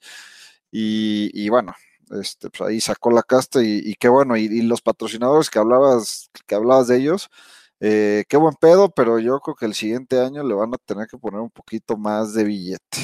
y, 0.70 1.30
y 1.35 1.49
bueno, 1.49 1.75
este, 2.10 2.50
pues 2.50 2.68
ahí 2.68 2.80
sacó 2.80 3.10
la 3.10 3.22
casta 3.22 3.62
y, 3.62 3.80
y 3.84 3.94
qué 3.96 4.08
bueno, 4.08 4.36
y, 4.36 4.62
los 4.62 4.82
patrocinadores 4.82 5.50
que 5.50 5.58
hablabas, 5.58 6.30
que 6.46 6.54
hablabas 6.54 6.88
de 6.88 6.98
ellos, 6.98 7.30
eh, 7.80 8.25
qué 8.28 8.36
buen 8.36 8.54
pedo, 8.54 8.90
pero 8.90 9.18
yo 9.18 9.40
creo 9.40 9.56
que 9.56 9.66
el 9.66 9.75
siguiente 9.75 10.20
año 10.20 10.42
le 10.44 10.54
van 10.54 10.75
a 10.75 10.78
tener 10.78 11.08
que 11.08 11.18
poner 11.18 11.40
un 11.40 11.50
poquito 11.50 11.96
más 11.96 12.34
de 12.34 12.44
billete. 12.44 12.98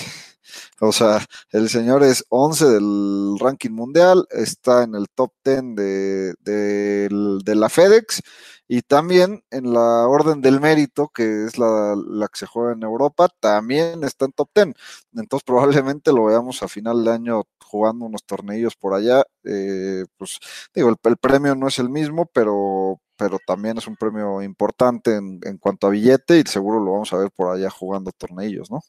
O 0.80 0.92
sea, 0.92 1.24
el 1.50 1.68
señor 1.68 2.02
es 2.02 2.24
11 2.28 2.66
del 2.66 3.38
ranking 3.38 3.70
mundial, 3.70 4.26
está 4.30 4.82
en 4.84 4.94
el 4.94 5.08
top 5.14 5.32
10 5.44 5.76
de, 5.76 6.34
de, 6.40 7.54
la 7.54 7.68
FedEx 7.68 8.22
y 8.68 8.82
también 8.82 9.44
en 9.50 9.72
la 9.72 10.06
orden 10.08 10.40
del 10.40 10.60
mérito, 10.60 11.08
que 11.08 11.44
es 11.44 11.58
la, 11.58 11.94
la, 11.96 12.28
que 12.28 12.38
se 12.38 12.46
juega 12.46 12.72
en 12.72 12.82
Europa, 12.82 13.28
también 13.40 14.02
está 14.04 14.24
en 14.24 14.32
top 14.32 14.50
10. 14.54 14.74
Entonces 15.14 15.44
probablemente 15.44 16.12
lo 16.12 16.24
veamos 16.26 16.62
a 16.62 16.68
final 16.68 17.04
de 17.04 17.12
año 17.12 17.42
jugando 17.72 18.06
unos 18.06 18.24
tornillos 18.24 18.76
por 18.76 18.94
allá. 18.94 19.24
Eh, 19.44 20.04
pues 20.16 20.38
digo, 20.74 20.88
el, 20.90 20.96
el, 21.04 21.16
premio 21.18 21.54
no 21.54 21.68
es 21.68 21.78
el 21.78 21.88
mismo, 21.90 22.26
pero, 22.32 23.00
pero 23.16 23.38
también 23.46 23.78
es 23.78 23.86
un 23.86 23.96
premio 23.96 24.42
importante 24.42 25.16
en, 25.16 25.40
en 25.44 25.58
cuanto 25.58 25.86
a 25.86 25.90
billete 25.90 26.38
y 26.38 26.42
seguro 26.44 26.80
lo 26.80 26.92
vamos 26.92 27.12
a 27.12 27.18
ver 27.18 27.30
por 27.34 27.54
allá 27.54 27.70
jugando 27.70 28.10
tornillos, 28.12 28.70
¿no? 28.70 28.80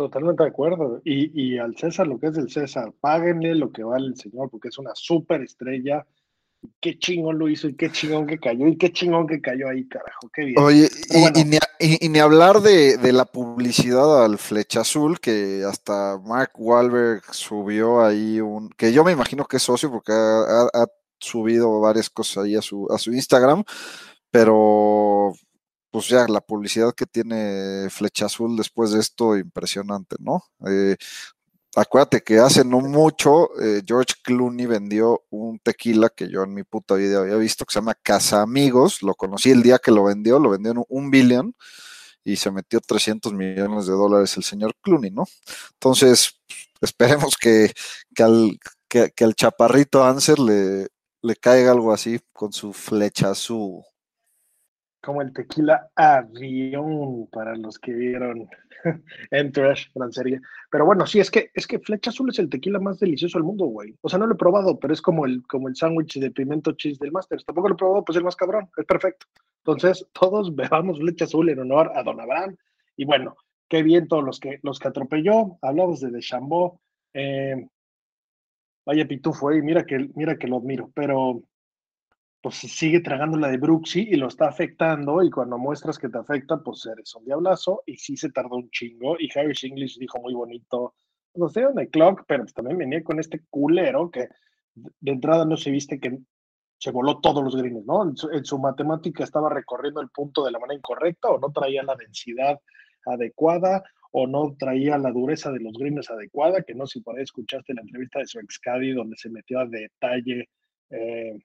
Totalmente 0.00 0.44
de 0.44 0.48
acuerdo. 0.48 1.02
Y, 1.04 1.30
y, 1.38 1.58
al 1.58 1.76
César 1.76 2.06
lo 2.06 2.18
que 2.18 2.28
es 2.28 2.32
del 2.32 2.48
César, 2.48 2.90
páguenle 3.02 3.54
lo 3.54 3.70
que 3.70 3.84
vale 3.84 4.06
el 4.06 4.16
señor, 4.16 4.48
porque 4.48 4.68
es 4.68 4.78
una 4.78 4.92
súper 4.94 5.42
estrella. 5.42 6.06
Qué 6.80 6.98
chingón 6.98 7.38
lo 7.38 7.50
hizo 7.50 7.68
y 7.68 7.74
qué 7.74 7.92
chingón 7.92 8.26
que 8.26 8.38
cayó 8.38 8.66
y 8.66 8.78
qué 8.78 8.90
chingón 8.94 9.26
que 9.26 9.42
cayó 9.42 9.68
ahí, 9.68 9.86
carajo. 9.86 10.30
Qué 10.32 10.46
bien. 10.46 10.58
Oye, 10.58 10.88
y, 11.10 11.20
bueno. 11.20 11.38
y, 11.38 11.44
ni, 11.44 11.58
y, 12.00 12.08
ni, 12.08 12.18
hablar 12.18 12.62
de, 12.62 12.96
de, 12.96 13.12
la 13.12 13.26
publicidad 13.26 14.24
al 14.24 14.38
Flecha 14.38 14.80
Azul, 14.80 15.20
que 15.20 15.64
hasta 15.68 16.18
Mark 16.24 16.52
Wahlberg 16.56 17.22
subió 17.34 18.02
ahí 18.02 18.40
un. 18.40 18.70
que 18.70 18.94
yo 18.94 19.04
me 19.04 19.12
imagino 19.12 19.44
que 19.44 19.58
es 19.58 19.62
socio 19.62 19.90
porque 19.90 20.12
ha, 20.12 20.62
ha, 20.62 20.82
ha 20.82 20.86
subido 21.18 21.78
varias 21.78 22.08
cosas 22.08 22.44
ahí 22.44 22.56
a 22.56 22.62
su, 22.62 22.88
a 22.90 22.96
su 22.96 23.12
Instagram, 23.12 23.64
pero 24.30 25.34
pues 25.90 26.08
ya 26.08 26.26
la 26.28 26.40
publicidad 26.40 26.94
que 26.94 27.06
tiene 27.06 27.88
Flecha 27.90 28.26
Azul 28.26 28.56
después 28.56 28.92
de 28.92 29.00
esto, 29.00 29.36
impresionante, 29.36 30.16
¿no? 30.20 30.44
Eh, 30.66 30.96
acuérdate 31.76 32.22
que 32.22 32.38
hace 32.38 32.64
no 32.64 32.80
mucho 32.80 33.50
eh, 33.60 33.82
George 33.86 34.14
Clooney 34.22 34.66
vendió 34.66 35.24
un 35.30 35.58
tequila 35.60 36.08
que 36.10 36.28
yo 36.28 36.42
en 36.42 36.54
mi 36.54 36.64
puta 36.64 36.94
vida 36.94 37.20
había 37.20 37.36
visto 37.36 37.64
que 37.64 37.72
se 37.72 37.80
llama 37.80 37.94
Casa 37.94 38.42
Amigos, 38.42 39.02
lo 39.02 39.14
conocí 39.14 39.50
el 39.50 39.62
día 39.62 39.78
que 39.78 39.90
lo 39.90 40.04
vendió, 40.04 40.38
lo 40.38 40.50
vendió 40.50 40.72
en 40.72 40.84
un 40.88 41.10
billón 41.10 41.54
y 42.24 42.36
se 42.36 42.50
metió 42.50 42.80
300 42.80 43.32
millones 43.32 43.86
de 43.86 43.92
dólares 43.92 44.36
el 44.36 44.44
señor 44.44 44.74
Clooney, 44.82 45.10
¿no? 45.10 45.24
Entonces, 45.74 46.40
esperemos 46.80 47.36
que, 47.36 47.72
que, 48.14 48.22
al, 48.22 48.58
que, 48.88 49.10
que 49.12 49.24
al 49.24 49.34
chaparrito 49.34 50.04
Anser 50.04 50.38
le, 50.38 50.88
le 51.22 51.36
caiga 51.36 51.72
algo 51.72 51.92
así 51.92 52.20
con 52.32 52.52
su 52.52 52.72
flecha 52.72 53.30
azul 53.30 53.82
como 55.00 55.22
el 55.22 55.32
tequila 55.32 55.90
avión 55.94 57.26
para 57.32 57.56
los 57.56 57.78
que 57.78 57.92
vieron 57.92 58.48
en 59.30 59.52
Trash, 59.52 59.86
gran 59.94 60.12
serie. 60.12 60.40
Pero 60.70 60.84
bueno, 60.84 61.06
sí, 61.06 61.20
es 61.20 61.30
que, 61.30 61.50
es 61.54 61.66
que 61.66 61.78
Flecha 61.78 62.10
Azul 62.10 62.30
es 62.30 62.38
el 62.38 62.48
tequila 62.48 62.78
más 62.78 62.98
delicioso 62.98 63.38
del 63.38 63.44
mundo, 63.44 63.66
güey. 63.66 63.96
O 64.02 64.08
sea, 64.08 64.18
no 64.18 64.26
lo 64.26 64.34
he 64.34 64.38
probado, 64.38 64.78
pero 64.78 64.92
es 64.92 65.02
como 65.02 65.26
el, 65.26 65.42
como 65.46 65.68
el 65.68 65.76
sándwich 65.76 66.18
de 66.18 66.30
pimiento 66.30 66.72
cheese 66.72 66.98
del 66.98 67.12
Masters. 67.12 67.44
Tampoco 67.44 67.68
lo 67.68 67.74
he 67.74 67.78
probado, 67.78 68.04
pues 68.04 68.16
es 68.16 68.18
el 68.20 68.24
más 68.24 68.36
cabrón, 68.36 68.68
es 68.76 68.84
perfecto. 68.84 69.26
Entonces, 69.64 70.06
todos 70.12 70.54
bebamos 70.54 70.98
Flecha 70.98 71.24
Azul 71.24 71.48
en 71.48 71.60
honor 71.60 71.92
a 71.94 72.02
Don 72.02 72.20
Abraham. 72.20 72.56
Y 72.96 73.04
bueno, 73.04 73.36
qué 73.68 73.82
bien 73.82 74.08
todos 74.08 74.24
los 74.24 74.38
que, 74.38 74.60
los 74.62 74.78
que 74.78 74.88
atropelló. 74.88 75.58
Hablamos 75.62 76.00
de 76.00 76.10
Deschambault. 76.10 76.74
Eh, 77.14 77.66
vaya 78.84 79.06
pitufo, 79.06 79.50
eh, 79.50 79.62
mira 79.62 79.84
que, 79.84 80.10
mira 80.14 80.36
que 80.36 80.46
lo 80.46 80.58
admiro, 80.58 80.90
pero 80.94 81.42
pues 82.42 82.56
sigue 82.56 83.00
tragando 83.00 83.38
la 83.38 83.48
de 83.48 83.58
Brooksy 83.58 84.08
y 84.10 84.16
lo 84.16 84.28
está 84.28 84.48
afectando 84.48 85.22
y 85.22 85.30
cuando 85.30 85.58
muestras 85.58 85.98
que 85.98 86.08
te 86.08 86.18
afecta, 86.18 86.58
pues 86.58 86.86
eres 86.86 87.14
un 87.14 87.24
diablazo 87.24 87.82
y 87.86 87.96
sí 87.96 88.16
se 88.16 88.30
tardó 88.30 88.56
un 88.56 88.70
chingo 88.70 89.16
y 89.18 89.28
Harry 89.38 89.54
English 89.62 89.98
dijo 89.98 90.18
muy 90.20 90.32
bonito, 90.32 90.94
no 91.34 91.48
sé 91.48 91.62
dónde 91.62 91.90
clock, 91.90 92.24
pero 92.26 92.44
pues 92.44 92.54
también 92.54 92.78
venía 92.78 93.04
con 93.04 93.20
este 93.20 93.44
culero 93.50 94.10
que 94.10 94.28
de 94.74 95.12
entrada 95.12 95.44
no 95.44 95.56
se 95.56 95.70
viste 95.70 96.00
que 96.00 96.18
se 96.78 96.90
voló 96.90 97.20
todos 97.20 97.44
los 97.44 97.54
greens, 97.54 97.84
¿no? 97.84 98.02
En 98.32 98.44
su, 98.44 98.58
matemática 98.58 99.22
estaba 99.22 99.50
recorriendo 99.50 100.00
el 100.00 100.08
punto 100.08 100.42
de 100.42 100.50
la 100.50 100.58
manera 100.58 100.78
incorrecta 100.78 101.28
o 101.28 101.38
no 101.38 101.52
traía 101.52 101.82
la 101.82 101.94
densidad 101.94 102.58
adecuada 103.04 103.82
o 104.12 104.26
no 104.26 104.56
traía 104.58 104.96
la 104.96 105.12
dureza 105.12 105.52
de 105.52 105.60
los 105.60 105.74
greens 105.76 106.10
adecuada, 106.10 106.62
que 106.62 106.74
no 106.74 106.86
si 106.86 107.02
por 107.02 107.16
ahí 107.16 107.22
escuchaste 107.22 107.74
la 107.74 107.82
entrevista 107.82 108.20
de 108.20 108.26
su 108.26 108.40
ex 108.40 108.60
donde 108.96 109.16
se 109.18 109.28
metió 109.28 109.60
a 109.60 109.66
detalle 109.66 110.48
eh, 110.88 111.38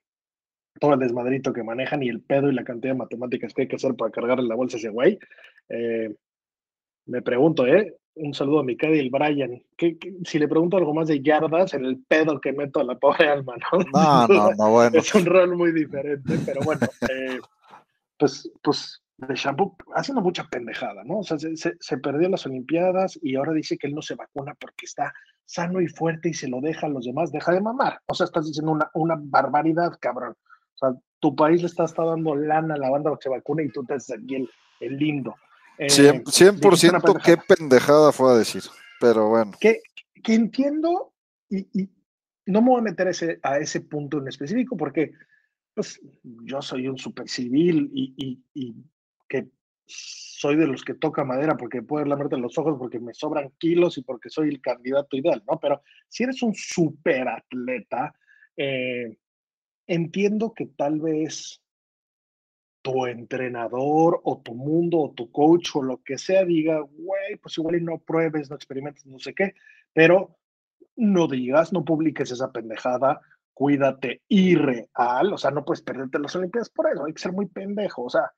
todo 0.79 0.93
el 0.93 0.99
desmadrito 0.99 1.53
que 1.53 1.63
manejan 1.63 2.03
y 2.03 2.09
el 2.09 2.21
pedo 2.21 2.49
y 2.49 2.53
la 2.53 2.63
cantidad 2.63 2.93
de 2.93 2.99
matemáticas 2.99 3.53
que 3.53 3.63
hay 3.63 3.67
que 3.67 3.77
hacer 3.77 3.95
para 3.95 4.11
cargarle 4.11 4.47
la 4.47 4.55
bolsa 4.55 4.77
a 4.77 4.79
ese 4.79 4.89
güey. 4.89 5.19
Eh, 5.69 6.13
me 7.05 7.21
pregunto, 7.21 7.65
¿eh? 7.67 7.95
Un 8.15 8.33
saludo 8.33 8.59
a 8.59 8.63
mi 8.63 8.77
Caddy, 8.77 8.99
el 8.99 9.09
Brian. 9.09 9.61
¿Qué, 9.75 9.97
qué, 9.97 10.13
si 10.23 10.39
le 10.39 10.47
pregunto 10.47 10.77
algo 10.77 10.93
más 10.93 11.07
de 11.07 11.21
yardas, 11.21 11.73
en 11.73 11.85
el 11.85 12.03
pedo 12.07 12.39
que 12.39 12.53
meto 12.53 12.79
a 12.79 12.83
la 12.83 12.97
pobre 12.97 13.27
alma, 13.27 13.55
¿no? 13.57 13.79
No, 13.93 14.27
no, 14.27 14.51
no, 14.57 14.71
bueno. 14.71 14.99
Es 14.99 15.13
un 15.13 15.25
rol 15.25 15.55
muy 15.55 15.71
diferente, 15.71 16.37
pero 16.45 16.61
bueno, 16.61 16.87
eh, 17.09 17.39
pues, 18.17 18.49
pues 18.61 19.01
de 19.17 19.35
shampoo 19.35 19.77
haciendo 19.95 20.21
mucha 20.21 20.45
pendejada, 20.45 21.03
¿no? 21.03 21.19
O 21.19 21.23
sea, 21.23 21.37
se, 21.37 21.55
se, 21.55 21.75
se, 21.79 21.97
perdió 21.97 22.27
las 22.29 22.45
Olimpiadas 22.45 23.17
y 23.21 23.35
ahora 23.35 23.53
dice 23.53 23.77
que 23.77 23.87
él 23.87 23.95
no 23.95 24.01
se 24.01 24.15
vacuna 24.15 24.55
porque 24.59 24.85
está 24.85 25.13
sano 25.45 25.79
y 25.79 25.87
fuerte 25.87 26.29
y 26.29 26.33
se 26.33 26.49
lo 26.49 26.59
deja 26.59 26.87
a 26.87 26.89
los 26.89 27.05
demás, 27.05 27.31
deja 27.31 27.53
de 27.53 27.61
mamar. 27.61 28.01
O 28.07 28.13
sea, 28.13 28.25
estás 28.25 28.47
diciendo 28.47 28.71
una, 28.71 28.89
una 28.93 29.15
barbaridad, 29.19 29.97
cabrón. 29.99 30.35
O 30.75 30.77
sea, 30.77 31.01
tu 31.19 31.35
país 31.35 31.61
le 31.61 31.67
está, 31.67 31.85
está 31.85 32.03
dando 32.03 32.35
lana 32.35 32.75
a 32.75 32.77
la 32.77 32.89
banda 32.89 33.11
que 33.11 33.23
se 33.23 33.29
vacuna 33.29 33.63
y 33.63 33.69
tú 33.69 33.83
te 33.83 33.95
haces 33.95 34.17
aquí 34.17 34.35
el, 34.35 34.49
el 34.79 34.97
lindo. 34.97 35.35
Eh, 35.77 35.87
100%, 35.87 36.29
100 36.29 36.59
pendejada. 36.59 37.21
qué 37.23 37.37
pendejada 37.37 38.11
fue 38.11 38.31
a 38.31 38.37
decir, 38.37 38.63
pero 38.99 39.29
bueno. 39.29 39.51
Que, 39.59 39.81
que 40.23 40.33
entiendo 40.33 41.13
y, 41.49 41.81
y, 41.81 41.89
no 42.45 42.61
me 42.61 42.69
voy 42.69 42.79
a 42.79 42.83
meter 42.83 43.07
ese, 43.07 43.39
a 43.43 43.57
ese 43.57 43.81
punto 43.81 44.19
en 44.19 44.27
específico 44.27 44.77
porque 44.77 45.11
pues, 45.73 45.99
yo 46.23 46.61
soy 46.61 46.87
un 46.87 46.97
super 46.97 47.27
civil 47.27 47.89
y, 47.93 48.13
y, 48.17 48.43
y 48.53 48.75
que 49.27 49.49
soy 49.87 50.55
de 50.55 50.67
los 50.67 50.83
que 50.83 50.93
toca 50.93 51.23
madera 51.23 51.57
porque 51.57 51.81
puedo 51.81 52.05
lamerte 52.05 52.37
los 52.37 52.57
ojos 52.57 52.75
porque 52.77 52.99
me 52.99 53.13
sobran 53.13 53.51
kilos 53.57 53.97
y 53.97 54.03
porque 54.03 54.29
soy 54.29 54.49
el 54.49 54.61
candidato 54.61 55.17
ideal, 55.17 55.43
¿no? 55.49 55.59
Pero 55.59 55.81
si 56.07 56.23
eres 56.23 56.41
un 56.43 56.53
super 56.53 57.27
atleta, 57.27 58.13
eh, 58.57 59.17
entiendo 59.87 60.53
que 60.53 60.65
tal 60.65 60.99
vez 60.99 61.61
tu 62.81 63.07
entrenador 63.07 64.21
o 64.23 64.41
tu 64.41 64.53
mundo 64.53 64.99
o 64.99 65.11
tu 65.11 65.31
coach 65.31 65.75
o 65.75 65.81
lo 65.81 66.03
que 66.03 66.17
sea 66.17 66.45
diga, 66.45 66.79
güey, 66.79 67.35
pues 67.41 67.57
igual 67.57 67.77
y 67.77 67.81
no 67.81 67.97
pruebes, 67.97 68.49
no 68.49 68.55
experimentes, 68.55 69.05
no 69.05 69.17
sé 69.19 69.33
qué, 69.33 69.55
pero 69.93 70.37
no 70.95 71.27
digas, 71.27 71.73
no 71.73 71.83
publiques 71.83 72.31
esa 72.31 72.51
pendejada, 72.51 73.21
cuídate 73.53 74.21
irreal, 74.27 75.33
o 75.33 75.37
sea, 75.37 75.51
no 75.51 75.65
puedes 75.65 75.81
perderte 75.81 76.19
las 76.19 76.35
Olimpiadas 76.35 76.69
por 76.69 76.89
eso, 76.89 77.05
hay 77.05 77.13
que 77.13 77.21
ser 77.21 77.31
muy 77.31 77.47
pendejo, 77.47 78.03
o 78.03 78.09
sea, 78.09 78.31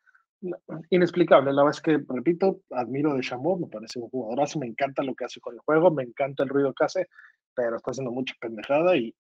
inexplicable. 0.90 1.52
La 1.52 1.64
verdad 1.64 1.78
es 1.78 1.82
que, 1.82 2.00
repito, 2.08 2.62
admiro 2.72 3.14
de 3.16 3.22
Chambon, 3.22 3.62
me 3.62 3.68
parece 3.68 4.00
un 4.00 4.10
jugadorazo, 4.10 4.60
me 4.60 4.68
encanta 4.68 5.04
lo 5.04 5.16
que 5.16 5.26
hace 5.26 5.40
con 5.40 5.56
el 5.56 5.60
juego, 5.62 5.92
me 5.92 6.04
encanta 6.04 6.44
el 6.44 6.50
ruido 6.50 6.74
que 6.74 6.86
hace, 6.86 7.08
pero 7.56 7.78
está 7.78 7.92
haciendo 7.92 8.12
mucha 8.12 8.36
pendejada 8.40 8.96
y, 8.96 9.14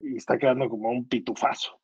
está 0.00 0.38
quedando 0.38 0.68
como 0.68 0.90
un 0.90 1.08
pitufazo. 1.08 1.80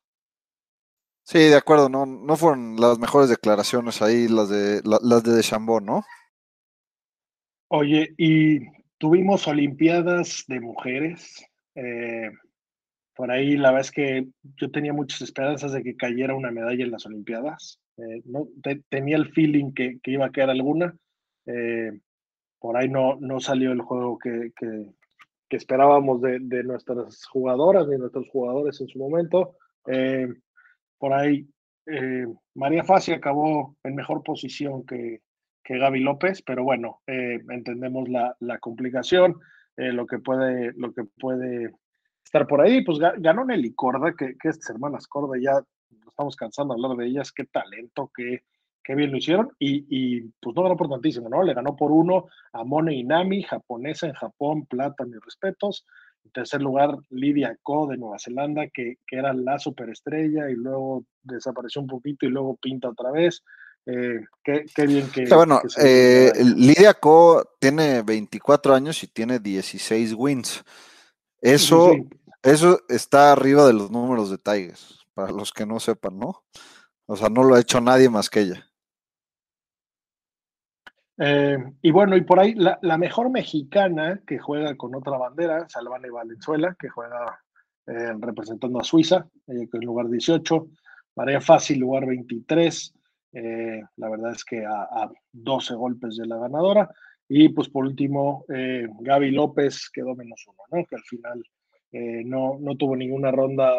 Sí, 1.25 1.39
de 1.39 1.55
acuerdo, 1.55 1.87
no, 1.87 2.05
no 2.05 2.35
fueron 2.35 2.75
las 2.75 2.99
mejores 2.99 3.29
declaraciones 3.29 4.01
ahí, 4.01 4.27
las 4.27 4.49
de 4.49 4.81
las 4.83 5.23
de 5.23 5.41
Chambón, 5.41 5.85
¿no? 5.85 6.03
Oye, 7.69 8.13
y 8.17 8.59
tuvimos 8.97 9.47
Olimpiadas 9.47 10.43
de 10.47 10.59
mujeres. 10.59 11.45
Eh, 11.75 12.29
por 13.15 13.31
ahí 13.31 13.55
la 13.55 13.71
verdad 13.71 13.87
es 13.87 13.91
que 13.91 14.27
yo 14.57 14.69
tenía 14.69 14.91
muchas 14.91 15.21
esperanzas 15.21 15.71
de 15.71 15.81
que 15.81 15.95
cayera 15.95 16.35
una 16.35 16.51
medalla 16.51 16.83
en 16.83 16.91
las 16.91 17.05
Olimpiadas. 17.05 17.79
Eh, 17.97 18.21
no, 18.25 18.47
tenía 18.89 19.15
el 19.15 19.31
feeling 19.31 19.71
que, 19.73 19.99
iba 20.05 20.25
a 20.25 20.31
caer 20.31 20.49
alguna. 20.49 20.95
Eh, 21.45 21.99
por 22.59 22.75
ahí 22.75 22.89
no, 22.89 23.15
no 23.19 23.39
salió 23.39 23.71
el 23.71 23.81
juego 23.81 24.17
que, 25.53 25.57
esperábamos 25.57 26.21
de, 26.21 26.63
nuestras 26.63 27.25
jugadoras, 27.25 27.87
de 27.87 27.97
nuestros 27.97 28.29
jugadores 28.29 28.79
en 28.81 28.87
su 28.87 28.99
momento. 28.99 29.55
por 30.97 31.13
ahí 31.13 31.47
María 32.55 32.83
Facia 32.83 33.15
acabó 33.15 33.75
en 33.83 33.95
mejor 33.95 34.23
posición 34.23 34.85
que, 34.85 35.21
que 35.63 35.77
Gaby 35.77 36.01
López, 36.01 36.41
pero 36.41 36.63
bueno, 36.63 37.01
eh, 37.07 37.39
entendemos 37.49 38.09
la, 38.09 38.35
complicación, 38.59 39.39
eh, 39.77 39.91
lo, 39.91 40.05
que 40.05 40.19
puede, 40.19 40.73
lo 40.75 40.93
que 40.93 41.03
puede 41.19 41.71
estar 42.23 42.45
por 42.47 42.61
ahí. 42.61 42.83
Pues 42.83 42.99
ganó 42.99 43.45
Nelly 43.45 43.73
Corda, 43.73 44.13
que, 44.17 44.35
que 44.37 44.49
estas 44.49 44.71
hermanas 44.71 45.07
Corda 45.07 45.37
ya 45.41 45.61
estamos 46.07 46.35
cansando 46.35 46.73
de 46.73 46.81
hablar 46.81 46.97
de 46.97 47.07
ellas, 47.07 47.31
qué 47.31 47.45
talento, 47.45 48.11
qué, 48.15 48.43
qué 48.83 48.95
bien 48.95 49.11
lo 49.11 49.17
hicieron, 49.17 49.49
y, 49.59 49.85
y, 49.89 50.21
pues 50.41 50.55
no 50.55 50.63
ganó 50.63 50.75
por 50.75 50.89
tantísimo, 50.89 51.29
¿no? 51.29 51.43
Le 51.43 51.53
ganó 51.53 51.75
por 51.75 51.91
uno 51.91 52.25
a 52.51 52.63
Mone 52.63 52.95
Inami, 52.95 53.43
japonesa 53.43 54.07
en 54.07 54.13
Japón, 54.13 54.65
plata, 54.65 55.05
mis 55.05 55.21
respetos. 55.21 55.85
En 56.25 56.31
tercer 56.31 56.61
lugar, 56.61 56.97
Lidia 57.09 57.57
Ko 57.63 57.87
de 57.87 57.97
Nueva 57.97 58.17
Zelanda, 58.19 58.67
que, 58.67 58.97
que 59.05 59.17
era 59.17 59.33
la 59.33 59.59
superestrella 59.59 60.49
y 60.49 60.55
luego 60.55 61.05
desapareció 61.21 61.81
un 61.81 61.87
poquito 61.87 62.25
y 62.25 62.29
luego 62.29 62.55
pinta 62.57 62.89
otra 62.89 63.11
vez. 63.11 63.43
Eh, 63.85 64.21
qué, 64.43 64.87
bien 64.87 65.09
que. 65.11 65.25
bueno, 65.33 65.61
eh, 65.81 66.31
Lidia 66.55 66.93
Co 66.93 67.43
tiene 67.59 68.01
24 68.01 68.73
años 68.73 69.03
y 69.03 69.07
tiene 69.07 69.39
16 69.39 70.13
wins. 70.15 70.63
Eso, 71.41 71.91
eso 72.41 72.79
está 72.87 73.33
arriba 73.33 73.67
de 73.67 73.73
los 73.73 73.91
números 73.91 74.29
de 74.29 74.37
Tigers, 74.37 75.05
para 75.13 75.31
los 75.31 75.51
que 75.51 75.65
no 75.65 75.81
sepan, 75.81 76.17
¿no? 76.17 76.45
O 77.05 77.17
sea, 77.17 77.27
no 77.27 77.43
lo 77.43 77.55
ha 77.55 77.59
hecho 77.59 77.81
nadie 77.81 78.09
más 78.09 78.29
que 78.29 78.41
ella. 78.41 78.65
Eh, 81.17 81.57
y 81.81 81.91
bueno, 81.91 82.17
y 82.17 82.21
por 82.21 82.39
ahí 82.39 82.55
la, 82.55 82.97
mejor 82.97 83.29
mexicana 83.29 84.21
que 84.25 84.39
juega 84.39 84.75
con 84.75 84.95
otra 84.95 85.17
bandera, 85.17 85.67
Salvane 85.69 86.09
Valenzuela, 86.09 86.75
que 86.79 86.89
juega 86.89 87.39
representando 87.85 88.79
a 88.79 88.83
Suiza, 88.83 89.27
que 89.45 89.67
es 89.69 89.83
lugar 89.83 90.07
18, 90.07 90.67
María 91.15 91.41
Fácil, 91.41 91.79
lugar 91.79 92.05
23, 92.05 92.93
eh, 93.33 93.81
la 93.97 94.09
verdad 94.09 94.31
es 94.31 94.45
que 94.45 94.63
a, 94.65 95.09
12 95.31 95.73
golpes 95.75 96.17
de 96.17 96.27
la 96.27 96.37
ganadora. 96.37 96.89
Y 97.27 97.49
pues 97.49 97.69
por 97.69 97.85
último, 97.85 98.45
eh, 98.53 98.87
Gaby 98.99 99.31
López 99.31 99.89
quedó 99.91 100.15
menos 100.15 100.45
uno, 100.47 100.63
¿no? 100.71 100.85
Que 100.85 100.95
al 100.95 101.03
final 101.03 101.43
eh, 101.91 102.23
no, 102.25 102.57
no, 102.59 102.75
tuvo 102.75 102.95
ninguna 102.95 103.31
ronda 103.31 103.71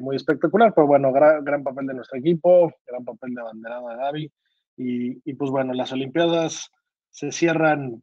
muy 0.00 0.16
espectacular, 0.16 0.72
pero 0.74 0.88
bueno, 0.88 1.12
gran, 1.12 1.44
gran, 1.44 1.62
papel 1.62 1.86
de 1.86 1.94
nuestro 1.94 2.18
equipo, 2.18 2.74
gran 2.84 3.04
papel 3.04 3.32
de 3.32 3.40
abanderada 3.40 3.94
Gaby. 3.94 4.32
Y, 4.80 5.34
pues 5.34 5.50
bueno, 5.50 5.74
las 5.74 5.92
Olimpiadas 5.92 6.70
se 7.10 7.32
cierran 7.32 8.00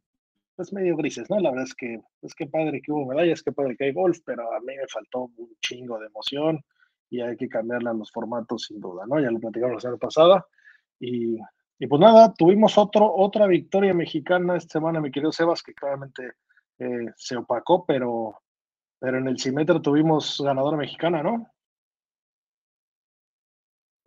pues 0.56 0.72
medio 0.74 0.96
grises, 0.96 1.28
¿no? 1.30 1.40
La 1.40 1.50
verdad 1.50 1.66
es 1.66 1.74
que, 1.74 2.00
es 2.22 2.34
que 2.34 2.46
padre 2.46 2.82
que 2.82 2.92
hubo 2.92 3.06
medallas, 3.06 3.42
que 3.42 3.52
padre 3.52 3.76
que 3.76 3.84
hay 3.84 3.92
golf, 3.92 4.18
pero 4.24 4.52
a 4.52 4.60
mí 4.60 4.74
me 4.76 4.86
faltó 4.88 5.30
un 5.36 5.56
chingo 5.60 5.98
de 5.98 6.06
emoción 6.06 6.62
y 7.10 7.20
hay 7.20 7.36
que 7.36 7.48
cambiarle 7.48 7.90
a 7.90 7.94
los 7.94 8.10
formatos 8.10 8.64
sin 8.64 8.80
duda, 8.80 9.04
¿no? 9.06 9.18
Ya 9.20 9.30
lo 9.30 9.40
platicamos 9.40 9.76
la 9.76 9.80
semana 9.80 9.98
pasada. 9.98 10.46
Y, 11.00 11.38
pues 11.88 12.00
nada, 12.00 12.34
tuvimos 12.34 12.76
otro, 12.76 13.10
otra 13.14 13.46
victoria 13.46 13.94
mexicana 13.94 14.56
esta 14.56 14.74
semana, 14.74 15.00
mi 15.00 15.10
querido 15.10 15.32
Sebas, 15.32 15.62
que 15.62 15.74
claramente 15.74 16.32
eh, 16.78 17.06
se 17.16 17.36
opacó, 17.36 17.86
pero, 17.86 18.42
pero 18.98 19.18
en 19.18 19.28
el 19.28 19.38
Cimetro 19.38 19.80
tuvimos 19.80 20.42
ganadora 20.44 20.76
mexicana, 20.76 21.22
¿no? 21.22 21.48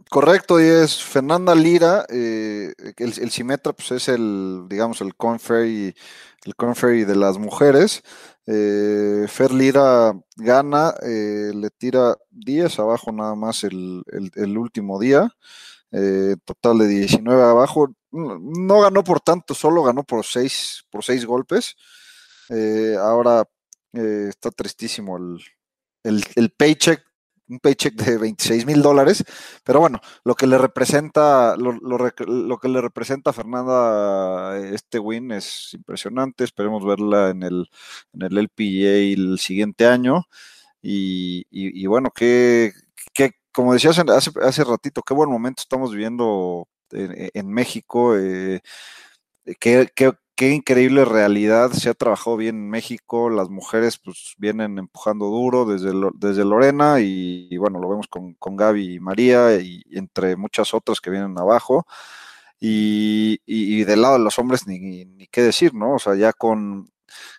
Correcto, 0.10 0.60
y 0.60 0.64
es 0.66 1.04
Fernanda 1.04 1.54
Lira, 1.54 2.06
eh, 2.10 2.74
el, 2.98 3.14
el 3.20 3.32
Cimetra 3.32 3.74
pues 3.74 3.92
es 3.92 4.08
el, 4.10 4.66
digamos, 4.68 5.02
el 5.02 5.16
Conferry, 5.16 5.94
el 6.46 7.08
de 7.08 7.16
las 7.16 7.38
mujeres. 7.38 8.02
Eh, 8.48 9.28
Fer 9.28 9.52
Lira 9.52 10.14
gana, 10.36 10.96
le 11.04 11.70
tira 11.78 12.18
10 12.32 12.80
abajo 12.80 13.12
nada 13.12 13.36
más 13.36 13.64
el, 13.64 14.02
el 14.36 14.58
último 14.58 15.00
día 15.00 15.32
eh, 15.92 16.36
total 16.46 16.80
de 16.80 16.88
19 16.88 17.42
abajo. 17.44 17.94
No 18.12 18.82
ganó 18.82 19.04
por 19.04 19.22
tanto, 19.22 19.54
solo 19.54 19.84
ganó 19.84 20.04
por 20.04 20.26
6 20.26 20.86
por 20.90 21.04
seis 21.04 21.26
golpes. 21.26 21.76
Eh, 22.50 22.96
ahora 23.00 23.46
eh, 23.94 24.28
está 24.30 24.52
tristísimo 24.52 25.18
el, 25.18 26.24
el, 26.36 26.50
paycheck, 26.52 27.04
un 27.50 27.60
paycheck 27.60 27.96
de 27.96 28.18
26 28.18 28.66
mil 28.66 28.82
dólares, 28.82 29.24
pero 29.64 29.80
bueno, 29.80 30.00
lo 30.24 30.36
que 30.36 30.48
le 30.48 30.58
representa, 30.58 31.56
lo, 31.58 31.74
lo, 31.74 32.60
que 32.60 32.70
le 32.70 32.82
representa 32.82 33.32
a 33.32 33.34
Fernanda 33.34 34.58
este 34.74 35.00
win 35.00 35.32
es 35.32 35.74
impresionante. 35.74 36.44
Esperemos 36.44 36.86
verla 36.86 37.30
en 37.30 37.44
el, 37.44 37.70
en 38.14 38.22
el 38.24 38.38
LPGA 38.38 39.14
el 39.14 39.40
siguiente 39.40 39.86
año. 39.88 40.26
Y, 40.82 41.40
y, 41.50 41.84
y 41.84 41.86
bueno, 41.88 42.12
qué, 42.16 42.72
qué, 43.14 43.32
como 43.52 43.74
decías 43.74 44.00
hace, 44.00 44.32
hace 44.42 44.64
ratito, 44.64 45.02
qué 45.02 45.14
buen 45.14 45.30
momento 45.30 45.62
estamos 45.62 45.92
viviendo 45.92 46.68
en, 46.92 47.50
México. 47.52 48.16
Eh, 48.18 48.62
qué, 49.60 49.90
increíble 50.48 51.06
realidad. 51.06 51.72
Se 51.72 51.90
ha 51.90 51.94
trabajado 51.94 52.38
bien 52.38 52.56
en 52.56 52.70
México. 52.70 53.30
Las 53.30 53.50
mujeres 53.50 53.98
pues 53.98 54.36
vienen 54.38 54.78
empujando 54.78 55.26
duro 55.26 55.66
desde, 55.66 55.92
desde 56.16 56.46
Lorena 56.46 57.00
y, 57.02 57.56
bueno, 57.58 57.80
lo 57.80 57.90
vemos 57.90 58.08
con, 58.08 58.34
con 58.36 58.56
Gaby 58.56 58.96
y 58.96 59.00
María 59.00 59.56
y, 59.60 59.84
entre 59.92 60.36
muchas 60.36 60.74
otras 60.74 61.02
que 61.02 61.10
vienen 61.10 61.38
abajo. 61.38 61.86
Y, 62.60 63.42
y, 63.46 63.84
del 63.86 64.02
lado 64.02 64.18
de 64.18 64.24
los 64.24 64.38
hombres 64.40 64.68
ni, 64.68 65.06
qué 65.32 65.42
decir, 65.42 65.74
¿no? 65.74 65.96
O 65.96 66.00
sea, 66.00 66.16
ya 66.16 66.34
con, 66.34 66.92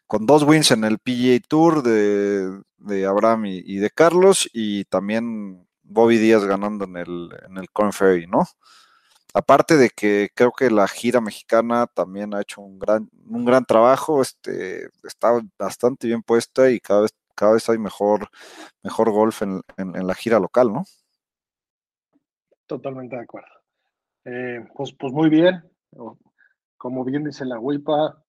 con 0.06 0.26
dos 0.26 0.42
wins 0.44 0.70
en 0.70 0.84
el 0.84 0.98
PGA 0.98 1.40
Tour 1.46 1.82
de, 1.82 2.62
de 2.78 3.06
Abraham 3.06 3.46
y, 3.46 3.58
y, 3.64 3.76
de 3.78 3.90
Carlos 3.90 4.48
y 4.52 4.84
también 4.86 5.66
Bobby 5.82 6.18
Díaz 6.18 6.44
ganando 6.44 6.84
en 6.84 6.96
el, 6.96 7.30
en 7.48 7.58
el 7.58 7.70
Corn 7.70 7.92
Ferry, 7.92 8.26
¿no? 8.26 8.46
Aparte 9.32 9.76
de 9.76 9.90
que 9.90 10.30
creo 10.34 10.52
que 10.52 10.70
la 10.70 10.88
gira 10.88 11.20
mexicana 11.20 11.86
también 11.86 12.34
ha 12.34 12.40
hecho 12.40 12.60
un 12.60 12.78
gran, 12.78 13.08
un 13.26 13.44
gran 13.44 13.64
trabajo, 13.64 14.22
este, 14.22 14.88
está 15.04 15.40
bastante 15.58 16.08
bien 16.08 16.22
puesta 16.22 16.70
y 16.70 16.80
cada 16.80 17.02
vez, 17.02 17.12
cada 17.36 17.52
vez 17.52 17.68
hay 17.68 17.78
mejor, 17.78 18.28
mejor 18.82 19.10
golf 19.10 19.42
en, 19.42 19.62
la 19.76 20.14
gira 20.14 20.40
local, 20.40 20.72
¿no? 20.72 20.84
Totalmente 22.66 23.16
de 23.16 23.22
acuerdo. 23.22 23.48
Eh, 24.24 24.66
pues, 24.74 24.92
pues 24.94 25.12
muy 25.12 25.28
bien. 25.28 25.62
Como 26.76 27.04
bien 27.04 27.24
dice 27.24 27.44
la 27.44 27.58
WIPA, 27.58 28.24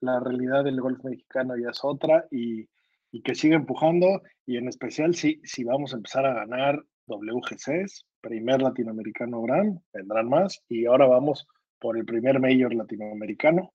la 0.00 0.20
realidad 0.20 0.64
del 0.64 0.80
golf 0.80 1.02
mexicano 1.02 1.56
ya 1.56 1.70
es 1.70 1.80
otra 1.82 2.26
y, 2.30 2.68
y 3.10 3.22
que 3.22 3.34
sigue 3.34 3.54
empujando 3.54 4.22
y 4.44 4.58
en 4.58 4.68
especial 4.68 5.14
si, 5.14 5.40
si 5.44 5.64
vamos 5.64 5.92
a 5.92 5.96
empezar 5.96 6.26
a 6.26 6.34
ganar 6.34 6.84
WGCs, 7.06 8.06
primer 8.20 8.62
latinoamericano 8.62 9.42
gran, 9.42 9.80
vendrán 9.92 10.28
más, 10.28 10.62
y 10.68 10.86
ahora 10.86 11.06
vamos 11.06 11.46
por 11.78 11.96
el 11.96 12.04
primer 12.04 12.40
mayor 12.40 12.74
latinoamericano. 12.74 13.72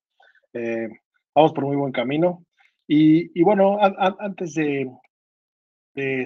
Eh, 0.52 0.88
vamos 1.34 1.52
por 1.52 1.64
muy 1.64 1.76
buen 1.76 1.92
camino. 1.92 2.44
Y, 2.86 3.42
bueno, 3.42 3.78
antes 3.80 4.54
de, 4.54 4.90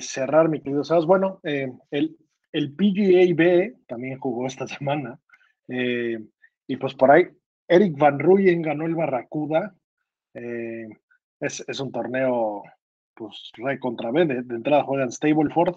cerrar, 0.01 0.49
mi 0.49 0.61
querido 0.61 0.83
bueno, 1.07 1.39
eh, 1.45 1.71
el, 1.91 2.17
el 2.53 2.73
PGA 2.75 3.73
también 3.87 4.19
jugó 4.19 4.47
esta 4.47 4.67
semana. 4.67 5.21
Eh, 5.69 6.19
y 6.67 6.77
pues 6.77 6.95
por 6.95 7.11
ahí, 7.11 7.29
Eric 7.69 7.97
Van 7.97 8.19
Ruyen 8.19 8.63
ganó 8.63 8.87
el 8.87 8.95
Barracuda. 8.95 9.75
Es, 10.35 11.65
es, 11.69 11.81
un 11.81 11.93
torneo, 11.93 12.63
pues, 13.15 13.53
re 13.57 13.79
contra 13.79 14.11
B. 14.11 14.27
De, 14.27 14.55
entrada 14.55 14.83
juegan 14.83 15.13
Stableford. 15.13 15.77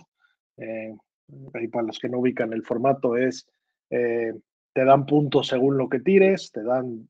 Ahí 1.54 1.68
para 1.68 1.88
los 1.88 2.00
que 2.00 2.10
no 2.10 2.20
ubican 2.20 2.54
el 2.54 2.64
formato, 2.64 3.16
es 3.16 3.48
eh, 3.90 4.34
te 4.74 4.86
dan 4.86 5.06
puntos 5.06 5.48
según 5.48 5.78
lo 5.78 5.90
que 5.90 6.00
tires, 6.00 6.52
te 6.52 6.64
dan, 6.64 7.10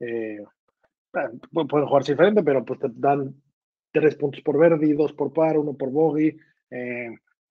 eh, 0.00 0.42
pueden 1.50 1.86
jugarse 1.86 2.12
diferente, 2.12 2.42
pero 2.42 2.64
pues 2.64 2.80
te 2.80 2.88
dan 2.92 3.34
tres 3.92 4.14
puntos 4.16 4.42
por 4.42 4.58
verde, 4.58 4.94
dos 4.94 5.12
por 5.12 5.32
par, 5.32 5.58
uno 5.58 5.74
por 5.74 5.90
bogey, 5.90 6.36
eh, 6.70 7.10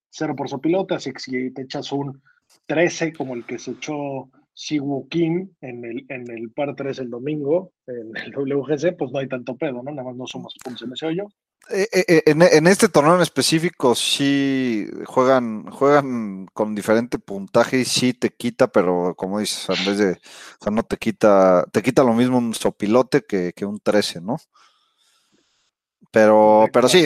cero 0.09 0.35
por 0.35 0.49
sopilota, 0.49 0.95
así 0.95 1.11
que 1.11 1.19
si 1.19 1.51
te 1.51 1.63
echas 1.63 1.91
un 1.91 2.21
13 2.65 3.13
como 3.13 3.33
el 3.33 3.45
que 3.45 3.59
se 3.59 3.71
echó 3.71 4.29
Siwu 4.53 5.07
Kim 5.09 5.49
en 5.61 5.85
el, 5.85 6.05
en 6.09 6.31
el 6.31 6.51
par 6.51 6.75
3 6.75 6.99
el 6.99 7.09
domingo, 7.09 7.73
en 7.85 8.15
el 8.15 8.33
WGC, 8.35 8.95
pues 8.97 9.11
no 9.11 9.19
hay 9.19 9.27
tanto 9.27 9.55
pedo, 9.55 9.83
¿no? 9.83 9.91
Nada 9.91 10.03
más 10.03 10.15
no 10.15 10.27
somos 10.27 10.55
puntos 10.63 10.83
en 10.83 10.93
ese 10.93 11.05
hoyo. 11.07 11.27
Eh, 11.69 11.87
eh, 11.91 12.23
en, 12.25 12.67
este 12.67 12.87
torneo 12.87 13.15
en 13.15 13.21
específico 13.21 13.93
sí 13.93 14.87
juegan, 15.05 15.69
juegan 15.69 16.45
con 16.53 16.75
diferente 16.75 17.19
puntaje 17.19 17.79
y 17.79 17.85
sí 17.85 18.13
te 18.13 18.29
quita, 18.29 18.67
pero 18.67 19.15
como 19.15 19.39
dices, 19.39 19.67
en 19.77 19.85
vez 19.85 19.97
de, 19.97 20.11
o 20.11 20.63
sea, 20.63 20.71
no 20.71 20.83
te 20.83 20.97
quita, 20.97 21.65
te 21.71 21.81
quita 21.81 22.03
lo 22.03 22.13
mismo 22.13 22.37
un 22.37 22.53
sopilote 22.53 23.23
que, 23.23 23.51
que 23.53 23.65
un 23.65 23.79
13, 23.79 24.21
¿no? 24.21 24.37
Pero, 26.11 26.67
pero 26.71 26.87
sí, 26.87 27.05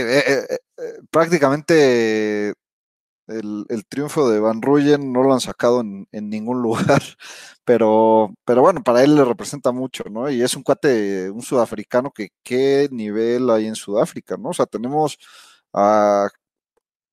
prácticamente 1.09 2.53
el, 3.39 3.85
triunfo 3.87 4.29
de 4.29 4.39
Van 4.39 4.61
Ruyen 4.61 5.11
no 5.11 5.23
lo 5.23 5.33
han 5.33 5.41
sacado 5.41 5.81
en, 5.81 6.07
ningún 6.11 6.61
lugar, 6.61 7.01
pero, 7.65 8.33
pero 8.45 8.61
bueno, 8.61 8.83
para 8.83 9.03
él 9.03 9.15
le 9.15 9.25
representa 9.25 9.71
mucho, 9.71 10.03
¿no? 10.09 10.29
Y 10.29 10.41
es 10.41 10.55
un 10.55 10.63
cuate, 10.63 11.29
un 11.31 11.41
sudafricano 11.41 12.11
que 12.11 12.29
qué 12.43 12.87
nivel 12.91 13.49
hay 13.49 13.67
en 13.67 13.75
Sudáfrica, 13.75 14.37
¿no? 14.37 14.49
O 14.49 14.53
sea, 14.53 14.65
tenemos 14.65 15.17
a 15.73 16.29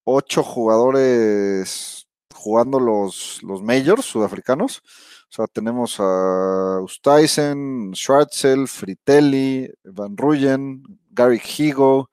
ocho 0.05 0.43
jugadores 0.43 2.09
jugando 2.35 2.81
los, 2.81 3.43
los 3.43 3.63
majors 3.63 4.05
sudafricanos. 4.07 4.83
O 5.31 5.33
sea, 5.33 5.47
tenemos 5.47 5.97
a 6.01 6.81
Ustaisen, 6.83 7.93
Schwartzel, 7.95 8.67
Fritelli, 8.69 9.71
Van 9.85 10.17
Ruyen, 10.17 10.83
Gary 11.11 11.41
Higo, 11.59 12.11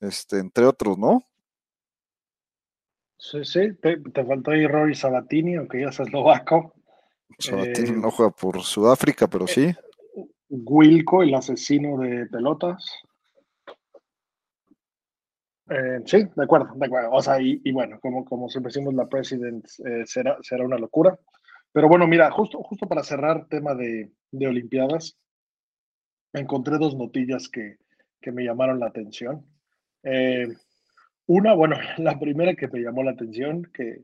este, 0.00 0.38
entre 0.38 0.66
otros, 0.66 0.98
¿no? 0.98 1.24
Sí, 3.22 3.44
sí, 3.44 3.72
te, 3.74 4.24
faltó 4.24 4.50
ahí 4.50 4.66
Rory 4.66 4.96
Sabatini, 4.96 5.54
aunque 5.54 5.80
ya 5.80 5.90
es 5.90 6.00
eslovaco. 6.00 6.74
Sabatini 7.38 7.90
eh, 7.90 7.92
no 7.92 8.10
juega 8.10 8.32
por 8.32 8.60
Sudáfrica, 8.62 9.28
pero 9.28 9.46
sí. 9.46 9.72
Wilco, 10.48 11.22
el 11.22 11.32
asesino 11.32 11.98
de 12.00 12.26
pelotas. 12.26 12.84
Eh, 15.70 16.00
sí, 16.04 16.24
de 16.34 16.42
acuerdo, 16.42 16.74
de 16.74 16.84
acuerdo. 16.84 17.12
O 17.12 17.22
sea, 17.22 17.40
y, 17.40 17.70
bueno, 17.70 18.00
como, 18.00 18.24
como 18.24 18.48
siempre 18.48 18.70
decimos, 18.70 18.92
la 18.92 19.08
President 19.08 19.64
eh, 19.86 20.02
será, 20.04 20.36
será 20.42 20.64
una 20.64 20.76
locura. 20.76 21.16
Pero 21.70 21.88
bueno, 21.88 22.08
mira, 22.08 22.28
justo, 22.32 22.60
justo 22.64 22.88
para 22.88 23.04
cerrar 23.04 23.46
tema 23.46 23.76
de, 23.76 24.10
de 24.32 24.46
Olimpiadas, 24.48 25.16
encontré 26.32 26.76
dos 26.76 26.96
notillas 26.96 27.48
que, 27.48 27.76
que 28.20 28.32
me 28.32 28.42
llamaron 28.42 28.80
la 28.80 28.86
atención. 28.86 29.46
Eh, 30.02 30.48
una, 31.32 31.54
bueno, 31.54 31.76
la 31.98 32.18
primera 32.18 32.54
que 32.54 32.68
me 32.68 32.80
llamó 32.80 33.02
la 33.02 33.12
atención, 33.12 33.70
que 33.72 34.02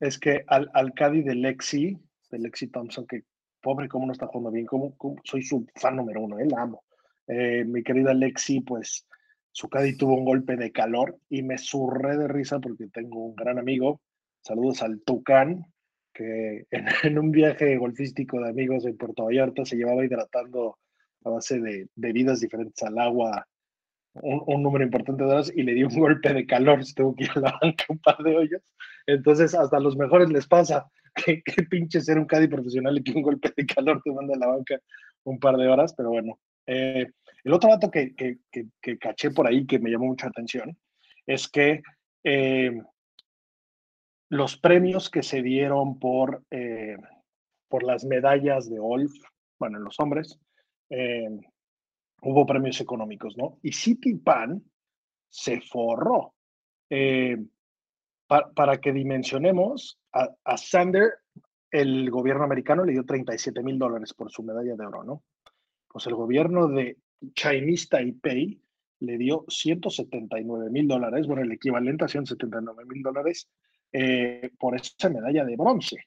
es 0.00 0.18
que 0.18 0.44
al, 0.48 0.70
al 0.74 0.92
de 0.92 1.34
Lexi, 1.34 1.96
de 2.30 2.38
Lexi 2.38 2.68
Thompson, 2.68 3.06
que 3.06 3.22
pobre 3.60 3.88
cómo 3.88 4.06
no 4.06 4.12
está 4.12 4.26
jugando 4.26 4.50
bien, 4.50 4.66
como, 4.66 4.94
soy 5.24 5.42
su 5.42 5.66
fan 5.76 5.96
número 5.96 6.20
uno, 6.20 6.38
él 6.38 6.50
¿eh? 6.50 6.56
amo. 6.58 6.84
Eh, 7.26 7.64
mi 7.64 7.82
querida 7.82 8.12
Lexi, 8.12 8.60
pues 8.60 9.06
su 9.52 9.68
Caddy 9.68 9.96
tuvo 9.96 10.16
un 10.16 10.24
golpe 10.24 10.56
de 10.56 10.72
calor 10.72 11.18
y 11.30 11.42
me 11.42 11.56
surré 11.56 12.18
de 12.18 12.28
risa 12.28 12.58
porque 12.58 12.88
tengo 12.88 13.24
un 13.24 13.36
gran 13.36 13.58
amigo, 13.58 14.00
saludos 14.42 14.82
al 14.82 15.00
Tucán, 15.02 15.64
que 16.12 16.66
en, 17.04 17.18
un 17.18 17.30
viaje 17.30 17.76
golfístico 17.78 18.40
de 18.40 18.50
amigos 18.50 18.84
en 18.84 18.96
Puerto 18.96 19.24
Vallarta 19.24 19.64
se 19.64 19.76
llevaba 19.76 20.04
hidratando 20.04 20.78
a 21.24 21.30
base 21.30 21.60
de 21.60 21.88
bebidas 21.94 22.40
diferentes 22.40 22.82
al 22.82 22.98
agua 22.98 23.46
un, 24.22 24.62
número 24.62 24.84
importante 24.84 25.24
de 25.24 25.30
horas 25.30 25.52
y 25.54 25.62
le 25.62 25.74
dio 25.74 25.88
un 25.88 25.98
golpe 25.98 26.32
de 26.32 26.46
calor, 26.46 26.84
se 26.84 26.94
tuvo 26.94 27.14
que 27.14 27.24
ir 27.24 27.30
a 27.34 27.40
la 27.40 27.58
banca 27.60 27.84
un 27.88 27.98
par 27.98 28.18
de 28.18 28.36
hoyos. 28.36 28.62
Entonces, 29.06 29.54
hasta 29.54 29.76
a 29.76 29.80
los 29.80 29.96
mejores 29.96 30.30
les 30.30 30.46
pasa 30.46 30.90
que, 31.14 31.42
pinche 31.68 32.00
ser 32.00 32.18
un 32.18 32.26
caddy 32.26 32.48
profesional 32.48 32.96
y 32.96 33.02
que 33.02 33.12
un 33.12 33.22
golpe 33.22 33.52
de 33.56 33.66
calor 33.66 34.00
te 34.02 34.12
manda 34.12 34.34
a 34.34 34.38
la 34.38 34.46
banca 34.46 34.78
un 35.24 35.38
par 35.38 35.56
de 35.56 35.68
horas, 35.68 35.94
pero 35.96 36.10
bueno. 36.10 36.38
Eh, 36.66 37.06
el 37.44 37.52
otro 37.52 37.70
dato 37.70 37.90
que, 37.90 38.14
que, 38.14 38.38
que, 38.50 38.98
caché 38.98 39.30
por 39.30 39.46
ahí 39.46 39.66
que 39.66 39.78
me 39.78 39.90
llamó 39.90 40.06
mucha 40.06 40.28
atención 40.28 40.78
es 41.26 41.48
que 41.48 41.82
eh, 42.24 42.80
los 44.30 44.56
premios 44.56 45.10
que 45.10 45.22
se 45.22 45.42
dieron 45.42 45.98
por, 45.98 46.42
eh, 46.50 46.96
por 47.68 47.82
las 47.82 48.04
medallas 48.04 48.70
de 48.70 48.78
Olf, 48.80 49.12
bueno, 49.58 49.76
en 49.78 49.84
los 49.84 50.00
hombres, 50.00 50.38
hubo 52.24 52.46
premios 52.46 52.80
económicos, 52.80 53.36
¿no? 53.36 53.58
Y 53.62 53.72
City 53.72 54.14
Pan 54.14 54.62
se 55.28 55.60
forró. 55.60 56.34
Eh, 56.90 57.36
para 58.26 58.80
que 58.80 58.92
dimensionemos, 58.92 59.98
a, 60.12 60.56
Sander, 60.56 61.12
el 61.70 62.10
gobierno 62.10 62.44
americano 62.44 62.84
le 62.84 62.92
dio 62.92 63.04
37 63.04 63.62
mil 63.62 63.78
dólares 63.78 64.14
por 64.14 64.30
su 64.30 64.42
medalla 64.42 64.74
de 64.76 64.86
oro, 64.86 65.04
¿no? 65.04 65.22
Pues 65.88 66.06
el 66.06 66.14
gobierno 66.14 66.68
de 66.68 66.98
Chinese 67.34 67.88
Taipei 67.88 68.60
le 69.00 69.18
dio 69.18 69.44
179 69.48 70.70
mil 70.70 70.88
dólares, 70.88 71.26
bueno, 71.26 71.42
el 71.42 71.52
equivalente 71.52 72.04
a 72.04 72.08
179 72.08 72.84
mil 72.86 73.02
dólares 73.02 73.48
eh, 73.92 74.50
por 74.58 74.74
esa 74.74 75.10
medalla 75.10 75.44
de 75.44 75.56
bronce. 75.56 75.98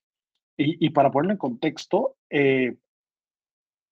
Y, 0.60 0.90
para 0.90 1.12
ponerlo 1.12 1.34
en 1.34 1.38
contexto, 1.38 2.16
eh, 2.32 2.76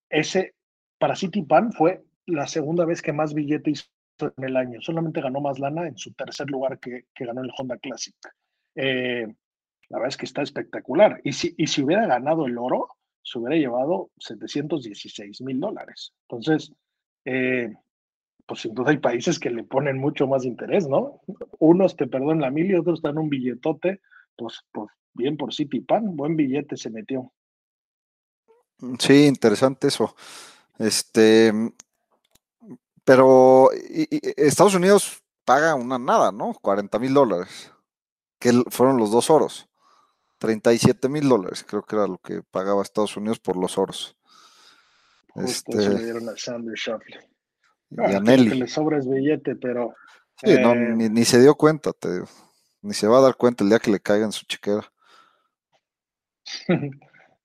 ese 0.09 0.55
para 0.97 1.15
City 1.15 1.43
Pan 1.43 1.71
fue 1.71 2.04
la 2.27 2.47
segunda 2.47 2.85
vez 2.85 3.01
que 3.01 3.13
más 3.13 3.33
billete 3.33 3.71
hizo 3.71 3.85
en 4.19 4.43
el 4.43 4.57
año. 4.57 4.81
Solamente 4.81 5.21
ganó 5.21 5.41
más 5.41 5.59
lana 5.59 5.88
en 5.88 5.97
su 5.97 6.13
tercer 6.13 6.49
lugar 6.49 6.79
que, 6.79 7.05
ganó 7.19 7.41
el 7.41 7.51
Honda 7.57 7.77
Classic. 7.77 8.15
Eh, 8.75 9.27
la 9.89 9.97
verdad 9.97 10.09
es 10.09 10.17
que 10.17 10.25
está 10.25 10.41
espectacular. 10.41 11.21
Y 11.23 11.33
si, 11.33 11.53
y 11.57 11.67
si 11.67 11.83
hubiera 11.83 12.07
ganado 12.07 12.45
el 12.45 12.57
oro, 12.57 12.89
se 13.21 13.39
hubiera 13.39 13.55
llevado 13.55 14.11
716 14.19 15.41
mil 15.41 15.59
dólares. 15.59 16.13
Entonces, 16.27 16.71
eh, 17.25 17.73
pues 18.45 18.61
sin 18.61 18.73
duda 18.73 18.91
hay 18.91 18.97
países 18.97 19.39
que 19.39 19.49
le 19.49 19.63
ponen 19.63 19.97
mucho 19.97 20.27
más 20.27 20.45
interés, 20.45 20.88
¿no? 20.88 21.21
Unos 21.59 21.95
te 21.95 22.07
perdonan 22.07 22.41
la 22.41 22.51
mil 22.51 22.69
y 22.69 22.75
otros 22.75 23.01
dan 23.01 23.17
un 23.17 23.29
billetote. 23.29 24.01
Pues, 24.35 24.61
pues 24.71 24.89
bien 25.13 25.38
por 25.38 25.53
City 25.53 25.79
Pan, 25.79 26.15
buen 26.15 26.35
billete 26.35 26.77
se 26.77 26.89
metió. 26.89 27.31
Sí, 28.99 29.25
interesante 29.25 29.88
eso. 29.88 30.15
Este, 30.77 31.51
pero 33.05 33.69
Estados 33.71 34.75
Unidos 34.75 35.23
paga 35.45 35.75
una 35.75 35.97
nada, 35.97 36.31
¿no? 36.31 36.53
40 36.61 36.99
mil 36.99 37.13
dólares, 37.13 37.71
que 38.39 38.51
fueron 38.69 38.97
los 38.97 39.11
dos 39.11 39.29
oros. 39.29 39.69
37 40.39 41.07
mil 41.07 41.29
dólares, 41.29 41.65
creo 41.67 41.83
que 41.83 41.95
era 41.95 42.07
lo 42.07 42.17
que 42.17 42.41
pagaba 42.51 42.81
Estados 42.81 43.15
Unidos 43.15 43.39
por 43.39 43.55
los 43.55 43.77
oros. 43.77 44.17
este, 45.35 45.77
le 45.77 46.03
dieron 46.03 46.27
a 46.27 46.35
Sander 46.35 46.75
Y 47.91 48.01
a 48.01 48.19
Nelly. 48.19 48.49
Que 48.49 48.55
le 48.55 48.67
sobra 48.67 48.97
es 48.97 49.07
billete, 49.07 49.55
pero. 49.55 49.93
Sí, 50.37 50.57
no, 50.59 50.73
eh, 50.73 51.09
ni, 51.09 51.23
se 51.23 51.39
dio 51.39 51.55
cuenta, 51.55 51.93
te, 51.93 52.09
ni 52.81 52.93
se 52.93 53.07
va 53.07 53.19
a 53.19 53.21
dar 53.21 53.35
cuenta 53.35 53.63
el 53.63 53.69
día 53.69 53.79
que 53.79 53.91
le 53.91 54.01
caiga 54.01 54.25
en 54.25 54.33
su 54.33 54.45
chiquera. 54.45 54.91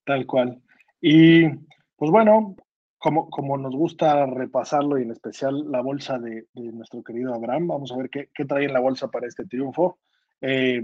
Tal 0.05 0.27
cual. 0.27 0.61
Y 1.01 1.49
pues 1.97 2.11
bueno, 2.11 2.57
como, 3.01 3.29
como 3.31 3.57
nos 3.57 3.75
gusta 3.75 4.27
repasarlo 4.27 4.99
y 4.99 5.05
en 5.05 5.11
especial 5.11 5.73
la 5.73 5.81
bolsa 5.81 6.19
de, 6.19 6.47
nuestro 6.53 7.03
querido 7.03 7.35
Abraham, 7.35 7.67
vamos 7.67 7.91
a 7.91 7.97
ver 7.97 8.11
qué, 8.11 8.29
qué, 8.35 8.45
trae 8.45 8.67
en 8.67 8.75
la 8.75 8.81
bolsa 8.81 9.09
para 9.09 9.27
este 9.27 9.47
triunfo. 9.47 9.99
Eh, 10.43 10.83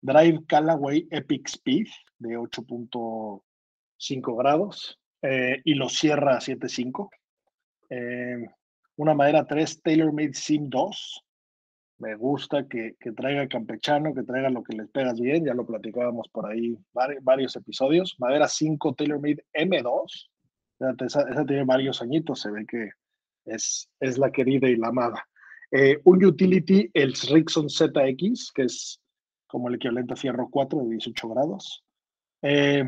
Drive 0.00 0.46
Callaway 0.46 1.06
Epic 1.10 1.46
Speed 1.46 1.88
de 2.18 2.38
8.5 2.38 4.38
grados 4.38 4.98
eh, 5.20 5.60
y 5.62 5.74
lo 5.74 5.90
cierra 5.90 6.36
a 6.36 6.40
7.5. 6.40 7.10
Eh, 7.90 8.46
una 8.96 9.12
madera 9.12 9.46
3 9.46 9.82
TaylorMade 9.82 10.32
Sim 10.32 10.70
2. 10.70 11.24
Me 11.98 12.14
gusta 12.14 12.66
que, 12.66 12.96
que, 12.98 13.12
traiga 13.12 13.46
campechano, 13.46 14.14
que 14.14 14.22
traiga 14.22 14.48
lo 14.48 14.62
que 14.62 14.74
les 14.74 14.88
pegas 14.88 15.20
bien. 15.20 15.44
Ya 15.44 15.52
lo 15.52 15.66
platicábamos 15.66 16.30
por 16.30 16.46
ahí 16.46 16.78
varios 17.20 17.56
episodios. 17.56 18.16
Madera 18.18 18.48
5 18.48 18.94
TaylorMade 18.94 19.44
M2 19.52 20.30
esa, 21.00 21.44
tiene 21.46 21.64
varios 21.64 22.02
añitos, 22.02 22.40
se 22.40 22.50
ve 22.50 22.66
que 22.66 22.90
es, 23.44 23.88
es 24.00 24.18
la 24.18 24.30
querida 24.30 24.68
y 24.68 24.76
la 24.76 24.88
amada. 24.88 25.26
Eh, 25.70 26.00
un 26.04 26.24
utility, 26.24 26.90
el 26.94 27.12
Rixon 27.12 27.68
ZX, 27.68 28.52
que 28.52 28.62
es 28.62 29.00
como 29.46 29.68
el 29.68 29.74
equivalente 29.74 30.14
a 30.14 30.16
fierro 30.16 30.48
4 30.50 30.80
de 30.80 30.90
18 30.90 31.28
grados. 31.28 31.84
Eh, 32.42 32.84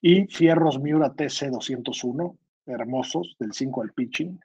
y 0.00 0.26
fierros 0.26 0.80
Miura 0.80 1.12
TC201, 1.14 2.36
hermosos, 2.66 3.36
del 3.38 3.52
5 3.52 3.82
al 3.82 3.92
pitching. 3.92 4.38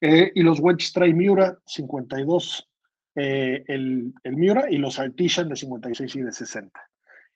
Eh, 0.00 0.32
y 0.34 0.42
los 0.42 0.60
Wedge 0.60 0.92
Try 0.92 1.14
Miura 1.14 1.58
52, 1.66 2.66
el, 3.14 4.14
el 4.22 4.36
Miura, 4.36 4.70
y 4.70 4.78
los 4.78 4.98
Artisan 4.98 5.48
de 5.48 5.56
56 5.56 6.16
y 6.16 6.22
de 6.22 6.32
60. 6.32 6.89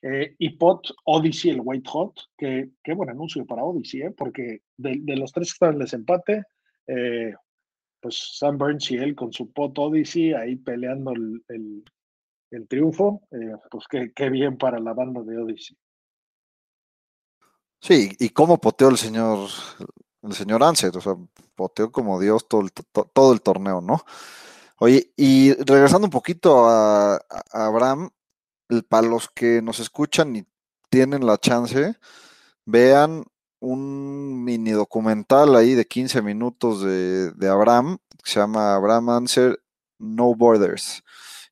Eh, 0.07 0.35
y 0.39 0.51
Pot 0.51 0.95
Odyssey, 1.05 1.53
el 1.53 1.63
White 1.65 1.89
Hot, 1.91 2.21
que 2.37 2.73
qué 2.83 2.93
buen 2.93 3.09
anuncio 3.09 3.47
para 3.47 3.65
Odyssey, 3.65 4.03
¿eh? 4.03 4.11
porque 4.11 4.61
de, 4.77 5.01
los 5.17 5.33
tres 5.33 5.49
que 5.49 5.55
están 5.55 5.73
en 5.73 5.79
desempate, 5.79 6.45
eh, 6.87 7.33
pues 8.01 8.37
Sam 8.37 8.59
Burns 8.59 8.91
y 8.91 8.97
él 8.97 9.15
con 9.15 9.33
su 9.33 9.51
Pot 9.51 9.79
Odyssey 9.79 10.35
ahí 10.35 10.57
peleando 10.57 11.13
el, 11.13 11.43
el, 12.51 12.69
triunfo, 12.69 13.23
eh, 13.31 13.55
pues 13.71 13.87
qué, 13.89 14.13
qué, 14.15 14.29
bien 14.29 14.59
para 14.59 14.79
la 14.79 14.93
banda 14.93 15.23
de 15.23 15.39
Odyssey. 15.39 15.75
Sí, 17.81 18.11
y 18.19 18.29
cómo 18.29 18.59
poteó 18.59 18.91
el 18.91 18.99
señor, 18.99 19.49
el 20.23 20.33
señor 20.35 20.63
o 20.63 20.75
sea, 20.75 21.17
poteó 21.55 21.91
como 21.91 22.21
Dios 22.21 22.47
todo 22.47 22.61
el, 22.61 22.71
todo 22.71 23.33
el 23.33 23.41
torneo, 23.41 23.81
¿no? 23.81 24.03
Oye, 24.81 25.13
y 25.17 25.55
regresando 25.55 26.07
un 26.07 26.11
poquito 26.11 26.67
a, 26.69 27.17
Abraham, 27.53 28.11
para 28.89 29.07
los 29.07 29.29
que 29.29 29.63
nos 29.63 29.81
escuchan 29.81 30.37
y 30.37 30.47
tienen 30.91 31.27
la 31.27 31.39
chance, 31.39 31.97
vean 32.65 33.25
un 33.61 34.45
mini 34.45 34.73
documental 34.73 35.57
ahí 35.57 35.75
de 35.75 35.87
15 35.87 36.23
minutos 36.23 36.83
de, 36.83 37.33
de 37.33 37.49
Abraham, 37.49 37.99
que 38.23 38.31
se 38.31 38.41
llama 38.41 38.75
Abraham 38.75 39.11
Answer 39.11 39.61
No 39.99 40.35
Borders 40.35 41.03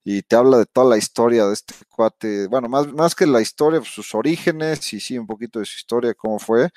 y 0.05 0.23
te 0.23 0.37
habla 0.37 0.59
de 0.59 0.67
toda 0.67 0.89
la 0.89 0.97
historia 0.99 1.47
de 1.47 1.55
este 1.55 1.75
cuate, 1.89 2.47
bueno, 2.49 2.69
más, 2.69 2.93
más 2.93 3.15
que 3.15 3.27
la 3.27 3.41
historia, 3.41 3.81
pues, 3.81 3.93
sus 3.93 4.15
orígenes 4.15 4.93
y 4.93 5.01
sí, 5.01 5.19
un 5.19 5.27
poquito 5.27 5.61
de 5.61 5.67
su 5.67 5.77
historia, 5.77 6.15
cómo 6.15 6.39
fue. 6.39 6.71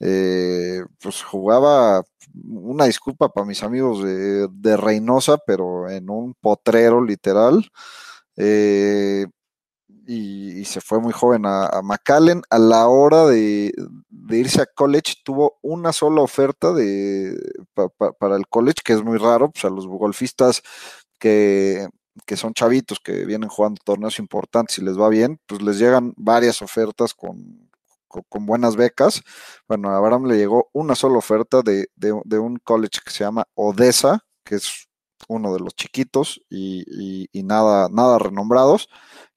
Eh, 0.00 0.82
pues 1.00 1.22
jugaba, 1.22 2.02
una 2.44 2.86
disculpa 2.86 3.28
para 3.30 3.46
mis 3.46 3.62
amigos 3.62 4.02
de, 4.04 4.76
Reynosa, 4.76 5.38
pero 5.46 5.90
en 5.90 6.08
un 6.10 6.34
potrero 6.34 7.04
literal. 7.04 7.68
Eh, 8.36 9.26
y, 10.08 10.64
se 10.64 10.80
fue 10.80 11.00
muy 11.00 11.12
joven 11.12 11.44
a, 11.44 11.66
a 11.66 11.82
McAllen. 11.82 12.42
A 12.48 12.58
la 12.58 12.88
hora 12.88 13.26
de, 13.26 13.74
irse 14.30 14.62
a 14.62 14.66
college, 14.66 15.16
tuvo 15.22 15.58
una 15.62 15.92
sola 15.92 16.22
oferta 16.22 16.72
de, 16.72 17.38
para 18.18 18.36
el 18.36 18.48
college, 18.48 18.76
que 18.82 18.94
es 18.94 19.04
muy 19.04 19.18
raro, 19.18 19.50
pues 19.50 19.66
a 19.66 19.70
los 19.70 19.86
golfistas 19.86 20.62
que, 21.18 21.86
que 22.26 22.36
son 22.36 22.54
chavitos 22.54 23.00
que 23.00 23.26
vienen 23.26 23.50
jugando 23.50 23.80
torneos 23.84 24.18
importantes 24.18 24.78
y 24.78 24.82
les 24.82 24.98
va 24.98 25.10
bien, 25.10 25.38
pues 25.46 25.60
les 25.60 25.78
llegan 25.78 26.14
varias 26.16 26.62
ofertas 26.62 27.12
con, 27.12 27.68
con, 28.08 28.46
buenas 28.46 28.76
becas. 28.76 29.22
Bueno, 29.68 29.90
a 29.90 29.98
Abraham 29.98 30.24
le 30.26 30.38
llegó 30.38 30.70
una 30.72 30.94
sola 30.94 31.18
oferta 31.18 31.60
de, 31.62 31.86
un 32.38 32.56
college 32.64 33.00
que 33.04 33.10
se 33.10 33.24
llama 33.24 33.46
Odessa, 33.54 34.20
que 34.42 34.54
es 34.54 34.87
uno 35.28 35.52
de 35.52 35.60
los 35.60 35.74
chiquitos 35.74 36.40
y, 36.50 37.28
nada, 37.44 37.88
nada 37.90 38.18
renombrados. 38.18 38.88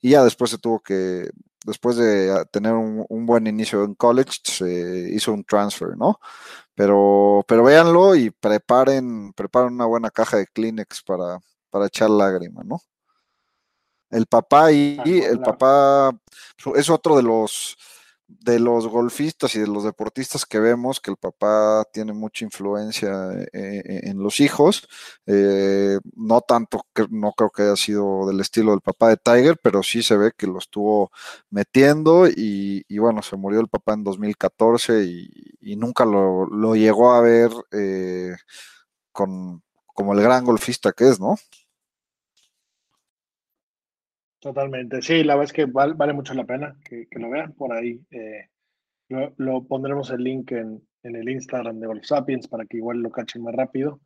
Y 0.02 0.12
ya 0.12 0.24
después 0.24 0.52
se 0.52 0.58
tuvo 0.58 0.80
que, 0.80 1.30
después 1.66 1.96
de 1.98 2.46
tener 2.52 2.74
un, 2.74 3.26
buen 3.26 3.48
inicio 3.48 3.84
en 3.84 3.96
college, 3.96 4.40
se 4.44 5.10
hizo 5.14 5.34
un 5.34 5.44
transfer, 5.44 5.98
¿no? 5.98 6.20
Pero, 6.76 7.44
pero 7.48 7.64
véanlo 7.64 8.16
y 8.16 8.32
preparen, 8.32 9.34
preparen 9.34 9.74
una 9.74 9.86
buena 9.86 10.10
caja 10.12 10.38
de 10.38 10.48
Kleenex 10.48 11.04
para, 11.04 11.40
para 11.70 11.88
echar 11.88 12.10
lágrima, 12.10 12.64
¿no? 12.64 12.82
El 14.10 14.26
papá 14.26 14.72
y 14.72 15.00
el 15.06 15.40
papá 15.40 16.12
es 16.76 16.90
otro 16.90 17.16
de 17.16 17.24
los 17.24 17.78
de 18.40 18.60
los 18.60 18.88
golfistas 18.88 19.56
y 19.56 19.60
de 19.60 19.68
los 19.68 19.84
deportistas 19.84 20.46
que 20.46 20.60
vemos 20.60 21.00
que 21.00 21.12
el 21.12 21.18
papá 21.18 21.84
tiene 21.92 22.14
mucha 22.14 22.46
influencia 22.46 23.32
eh, 23.34 23.48
eh, 23.54 24.02
en 24.04 24.20
los 24.20 24.40
hijos, 24.40 24.88
eh, 25.26 26.00
no 26.16 26.42
tanto, 26.42 26.82
no 27.10 27.34
creo 27.34 27.50
que 27.50 27.64
haya 27.64 27.76
sido 27.76 28.28
del 28.28 28.40
estilo 28.40 28.72
del 28.72 28.82
papá 28.82 29.10
de 29.10 29.18
Tiger, 29.18 29.58
pero 29.62 29.84
sí 29.84 30.04
se 30.04 30.18
ve 30.18 30.32
que 30.36 30.48
lo 30.48 30.60
estuvo 30.60 31.12
metiendo 31.50 32.28
y, 32.28 32.84
bueno, 32.98 33.22
se 33.22 33.36
murió 33.36 33.60
el 33.60 33.68
papá 33.68 33.94
en 33.94 34.04
2014 34.04 35.04
y, 35.04 35.76
nunca 35.76 36.06
lo, 36.06 36.46
lo, 36.48 36.76
llegó 36.76 37.14
a 37.14 37.22
ver 37.22 37.50
con, 39.12 39.64
como 39.94 40.14
el 40.14 40.22
gran 40.22 40.46
golfista 40.46 40.92
que 40.92 41.10
es, 41.10 41.20
¿no? 41.20 41.36
Totalmente, 44.42 45.04
sí, 45.04 45.24
la 45.24 45.36
verdad 45.36 45.52
es 45.52 45.54
que 45.54 45.66
vale, 45.66 46.14
mucho 46.14 46.34
la 46.34 46.46
pena 46.46 46.76
que, 46.84 47.08
lo 47.12 47.30
vean 47.30 47.54
por 47.54 47.74
ahí. 47.74 48.02
Eh, 48.10 48.50
lo, 49.38 49.64
pondremos 49.66 50.10
el 50.10 50.24
link 50.24 50.52
en, 50.54 50.82
el 51.04 51.30
Instagram 51.30 51.80
de 51.80 51.86
Golf 51.86 52.04
Sapiens 52.04 52.48
para 52.48 52.66
que 52.66 52.78
igual 52.78 53.02
lo 53.02 53.12
cachen 53.12 53.44
más 53.44 53.54
rápido. 53.54 54.02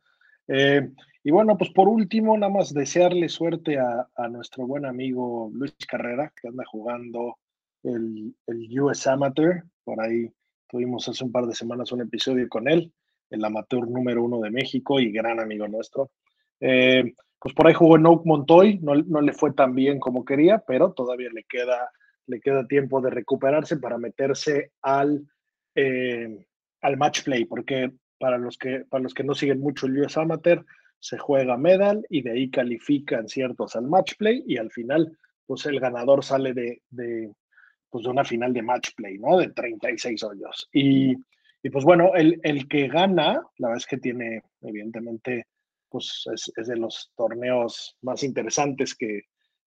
Eh, 0.46 0.90
y 1.24 1.30
bueno, 1.30 1.56
pues 1.56 1.70
por 1.70 1.88
último, 1.88 2.36
nada 2.36 2.52
más 2.52 2.74
desearle 2.74 3.30
suerte 3.30 3.78
a, 3.78 4.28
nuestro 4.28 4.66
buen 4.66 4.84
amigo 4.84 5.50
Luis 5.54 5.74
Carrera, 5.88 6.30
que 6.38 6.48
anda 6.48 6.64
jugando 6.66 7.38
el, 7.82 8.34
el, 8.46 8.80
US 8.80 9.06
Amateur. 9.06 9.64
Por 9.84 10.02
ahí 10.02 10.30
tuvimos 10.68 11.08
hace 11.08 11.24
un 11.24 11.32
par 11.32 11.46
de 11.46 11.54
semanas 11.54 11.92
un 11.92 12.02
episodio 12.02 12.46
con 12.50 12.68
él, 12.68 12.92
el 13.30 13.42
amateur 13.42 13.88
número 13.88 14.22
uno 14.22 14.40
de 14.40 14.50
México 14.50 15.00
y 15.00 15.10
gran 15.10 15.40
amigo 15.40 15.66
nuestro. 15.66 16.10
Eh, 16.60 17.14
pues 17.38 17.54
por 17.54 17.66
ahí 17.66 17.74
jugó 17.74 17.96
en 17.96 18.02
Montoy, 18.02 18.78
no, 18.80 18.94
le 18.94 19.32
fue 19.32 19.52
tan 19.52 19.74
bien 19.74 20.00
como 20.00 20.24
quería, 20.24 20.64
pero 20.66 20.92
todavía 20.92 21.28
le 21.32 21.44
queda, 21.44 21.90
le 22.26 22.40
queda 22.40 22.66
tiempo 22.66 23.00
de 23.00 23.10
recuperarse 23.10 23.76
para 23.76 23.98
meterse 23.98 24.72
al, 24.82 25.26
eh, 25.74 26.44
al 26.80 26.96
match 26.96 27.22
play, 27.24 27.44
porque 27.44 27.92
para 28.18 28.38
los, 28.38 28.58
que, 28.58 28.84
para 28.88 29.02
los 29.02 29.14
que 29.14 29.24
no 29.24 29.34
siguen 29.34 29.60
mucho 29.60 29.86
el 29.86 30.00
US 30.00 30.16
Amateur, 30.16 30.64
se 30.98 31.18
juega 31.18 31.56
medal 31.56 32.04
y 32.08 32.22
de 32.22 32.32
ahí 32.32 32.50
califican 32.50 33.28
ciertos 33.28 33.76
al 33.76 33.86
match 33.86 34.14
play 34.16 34.42
y 34.46 34.56
al 34.56 34.70
final, 34.72 35.16
pues 35.46 35.66
el 35.66 35.78
ganador 35.78 36.24
sale 36.24 36.52
de, 36.52 36.82
de, 36.90 37.30
pues 37.90 38.04
de 38.04 38.10
una 38.10 38.24
final 38.24 38.52
de 38.52 38.62
match 38.62 38.90
play, 38.96 39.18
¿no? 39.18 39.36
De 39.36 39.50
36 39.50 40.22
hoyos. 40.24 40.68
Y, 40.72 41.14
y 41.62 41.70
pues 41.70 41.84
bueno, 41.84 42.12
el, 42.14 42.40
el 42.42 42.66
que 42.66 42.88
gana, 42.88 43.40
la 43.58 43.68
verdad 43.68 43.76
es 43.76 43.86
que 43.86 43.98
tiene 43.98 44.42
evidentemente 44.62 45.46
pues 45.88 46.24
es, 46.32 46.66
de 46.66 46.76
los 46.76 47.12
torneos 47.16 47.96
más 48.02 48.22
interesantes 48.22 48.94
que, 48.94 49.22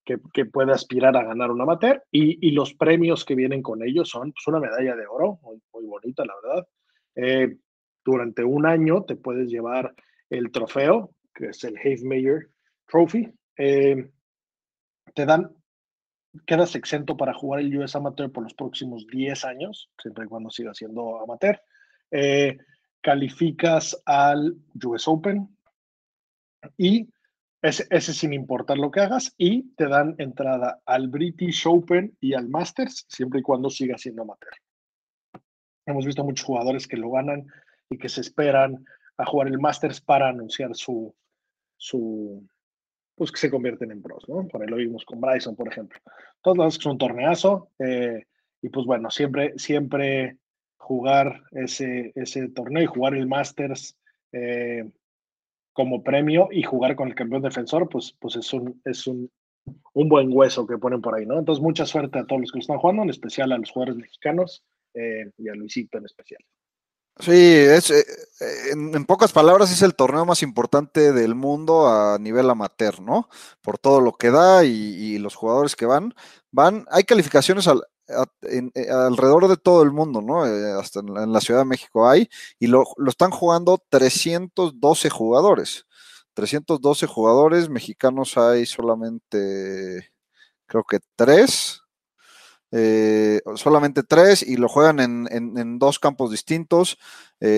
que, 0.05 0.45
puede 0.45 0.71
aspirar 0.71 1.15
a 1.15 1.23
ganar 1.23 1.51
un 1.51 1.61
amateur. 1.61 2.03
Y, 2.11 2.51
los 2.51 2.73
premios 2.73 3.25
que 3.25 3.35
vienen 3.35 3.61
con 3.61 3.83
ellos 3.83 4.09
son 4.09 4.31
pues, 4.31 4.47
una 4.47 4.59
medalla 4.59 4.95
de 4.95 5.05
oro, 5.07 5.39
muy, 5.43 5.85
bonita, 5.85 6.23
la 6.25 6.33
verdad. 6.43 6.67
Eh, 7.15 7.57
durante 8.03 8.43
un 8.43 8.65
año 8.65 9.03
te 9.03 9.15
puedes 9.15 9.49
llevar 9.49 9.93
el 10.29 10.51
trofeo, 10.51 11.11
que 11.33 11.47
es 11.47 11.63
el 11.63 11.75
Mayer 12.03 12.49
Trophy. 12.87 13.31
Eh, 13.57 14.09
te 15.13 15.25
dan, 15.25 15.51
quedas 16.45 16.75
exento 16.75 17.17
para 17.17 17.33
jugar 17.33 17.61
el 17.61 17.77
US 17.77 17.95
Amateur 17.95 18.31
por 18.31 18.43
los 18.43 18.53
próximos 18.53 19.05
10 19.07 19.45
años, 19.45 19.89
siempre 20.01 20.25
y 20.25 20.27
cuando 20.27 20.49
siga 20.49 20.73
siendo 20.73 21.21
amateur. 21.21 21.59
Eh, 22.11 22.57
calificas 23.01 24.01
al 24.05 24.55
US 24.83 25.07
Open, 25.07 25.47
y 26.77 27.07
ese, 27.61 28.13
sin 28.13 28.33
importar 28.33 28.77
lo 28.77 28.89
que 28.89 29.01
hagas 29.01 29.33
y 29.37 29.63
te 29.75 29.87
dan 29.87 30.15
entrada 30.17 30.81
al 30.85 31.09
British 31.09 31.67
Open 31.67 32.15
y 32.21 32.33
al 32.33 32.47
Masters 32.47 33.05
siempre 33.09 33.41
y 33.41 33.43
cuando 33.43 33.69
siga 33.69 33.97
siendo 33.97 34.21
amateur. 34.21 34.53
Hemos 35.85 36.05
visto 36.05 36.23
muchos 36.23 36.45
jugadores 36.45 36.87
que 36.87 36.97
lo 36.97 37.11
ganan 37.11 37.47
y 37.89 37.97
que 37.97 38.07
se 38.07 38.21
esperan 38.21 38.85
a 39.17 39.25
jugar 39.25 39.47
el 39.47 39.59
Masters 39.59 39.99
para 39.99 40.29
anunciar 40.29 40.73
su, 40.75 41.13
su 41.75 42.47
pues 43.15 43.31
que 43.33 43.39
se 43.39 43.51
convierten 43.51 43.91
en 43.91 44.01
pros, 44.01 44.23
¿no? 44.29 44.47
Por 44.47 44.61
ahí 44.61 44.69
lo 44.69 44.77
vimos 44.77 45.03
con 45.03 45.19
Bryson, 45.19 45.55
por 45.55 45.67
ejemplo. 45.67 45.99
Todos 46.41 46.57
los 46.57 46.77
que 46.77 46.83
es 46.83 46.85
un 46.85 46.97
torneazo 46.97 47.69
eh, 47.79 48.25
y 48.61 48.69
pues 48.69 48.85
bueno, 48.85 49.11
siempre, 49.11 49.53
siempre 49.57 50.37
jugar 50.77 51.43
ese, 51.51 52.13
ese 52.15 52.47
torneo 52.49 52.83
y 52.83 52.87
jugar 52.87 53.15
el 53.15 53.27
Masters 53.27 53.97
eh, 54.31 54.89
como 55.79 56.03
premio 56.03 56.49
y 56.51 56.61
jugar 56.61 56.97
con 56.97 57.07
el 57.07 57.15
campeón 57.15 57.41
defensor, 57.41 57.87
pues, 57.87 58.13
pues 58.19 58.35
es, 58.35 58.51
un, 58.51 58.81
es 58.83 59.07
un, 59.07 59.31
buen 59.93 60.27
hueso 60.29 60.67
que 60.67 60.77
ponen 60.77 60.99
por 60.99 61.15
ahí, 61.15 61.25
¿no? 61.25 61.39
Entonces, 61.39 61.63
mucha 61.63 61.85
suerte 61.85 62.19
a 62.19 62.25
todos 62.25 62.41
los 62.41 62.51
que 62.51 62.59
están 62.59 62.79
jugando, 62.79 63.03
en 63.03 63.09
especial 63.09 63.53
a 63.53 63.57
los 63.57 63.71
jugadores 63.71 63.95
mexicanos 63.95 64.61
eh, 64.93 65.31
y 65.37 65.47
a 65.47 65.55
Luisito 65.55 65.97
en 65.97 66.03
especial. 66.03 66.43
Sí, 67.17 67.31
es, 67.33 67.91
eh, 67.91 68.05
en, 68.71 69.05
pocas 69.05 69.33
palabras 69.33 69.71
es 69.71 69.81
el 69.81 69.95
torneo 69.95 70.25
más 70.25 70.41
importante 70.41 71.11
del 71.11 71.35
mundo 71.35 71.87
a 71.87 72.17
nivel 72.17 72.49
amateur, 72.49 73.01
¿no? 73.01 73.27
Por 73.61 73.77
todo 73.77 73.99
lo 73.99 74.13
que 74.13 74.31
da 74.31 74.63
y, 74.63 75.17
los 75.17 75.35
jugadores 75.35 75.75
que 75.75 75.85
van. 75.85 76.13
Van, 76.51 76.85
hay 76.89 77.03
calificaciones 77.03 77.67
al, 77.67 77.83
eh, 78.43 78.89
alrededor 78.89 79.47
de 79.49 79.57
todo 79.57 79.83
el 79.83 79.91
mundo, 79.91 80.21
¿no? 80.21 80.45
Eh, 80.47 80.71
hasta 80.79 81.01
en, 81.01 81.33
la 81.33 81.41
Ciudad 81.41 81.61
de 81.61 81.65
México 81.65 82.09
hay, 82.09 82.29
y 82.57 82.67
lo, 82.67 82.85
están 83.07 83.31
jugando 83.31 83.83
312 83.89 85.09
jugadores. 85.09 85.85
312 86.33 87.07
jugadores, 87.07 87.69
mexicanos 87.69 88.37
hay 88.37 88.65
solamente, 88.65 90.11
creo 90.67 90.83
que 90.85 90.99
tres, 91.15 91.78
eh, 92.71 93.41
solamente 93.55 94.03
tres, 94.03 94.43
y 94.43 94.57
lo 94.57 94.67
juegan 94.69 94.99
en, 94.99 95.79
dos 95.79 95.99
campos 95.99 96.31
distintos. 96.31 96.97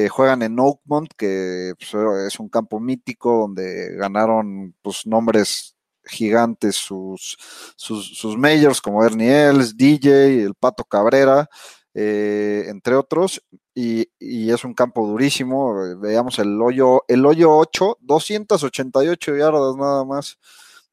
juegan 0.10 0.42
en 0.42 0.60
Oakmont, 0.60 1.12
que 1.18 1.74
pues, 1.78 1.94
es 2.28 2.40
un 2.40 2.50
campo 2.50 2.80
mítico 2.80 3.40
donde 3.42 3.96
ganaron 3.96 4.76
pues, 4.82 5.06
nombres 5.06 5.76
gigantes 6.06 6.76
sus, 6.76 7.38
sus, 7.76 8.38
majors 8.38 8.82
como 8.82 9.04
Ernie 9.04 9.50
Els, 9.50 9.76
DJ, 9.78 10.44
el 10.44 10.56
Pato 10.56 10.84
Cabrera, 10.84 11.50
eh, 11.94 12.66
entre 12.68 12.96
otros, 12.96 13.42
y, 13.74 14.08
es 14.20 14.64
un 14.64 14.74
campo 14.74 15.08
durísimo. 15.08 15.74
Veamos 16.00 16.40
el 16.40 16.62
hoyo, 16.62 17.04
el 17.08 17.26
hoyo 17.26 17.56
8, 17.56 17.98
288 18.02 19.36
yardas 19.36 19.76
nada 19.76 20.06
más. 20.06 20.38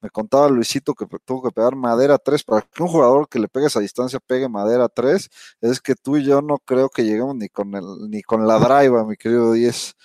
Me 0.00 0.10
contaba 0.10 0.48
Luisito 0.48 0.94
que 0.94 1.06
tuvo 1.24 1.42
que 1.42 1.50
pegar 1.54 1.74
madera 1.74 2.18
3. 2.18 2.44
Para 2.44 2.62
que 2.62 2.82
un 2.82 2.88
jugador 2.88 3.28
que 3.28 3.38
le 3.38 3.48
pegue 3.48 3.66
esa 3.66 3.80
distancia 3.80 4.20
pegue 4.24 4.48
madera 4.48 4.88
3, 4.88 5.28
es 5.60 5.80
que 5.80 5.94
tú 5.96 6.16
y 6.16 6.24
yo 6.24 6.40
no 6.42 6.58
creo 6.58 6.88
que 6.88 7.04
lleguemos 7.04 7.34
ni 7.36 7.48
con, 7.48 7.74
el, 7.74 7.84
ni 8.10 8.22
con 8.22 8.46
la 8.46 8.58
drive, 8.58 9.04
mi 9.04 9.16
querido 9.16 9.52
10. 9.52 9.96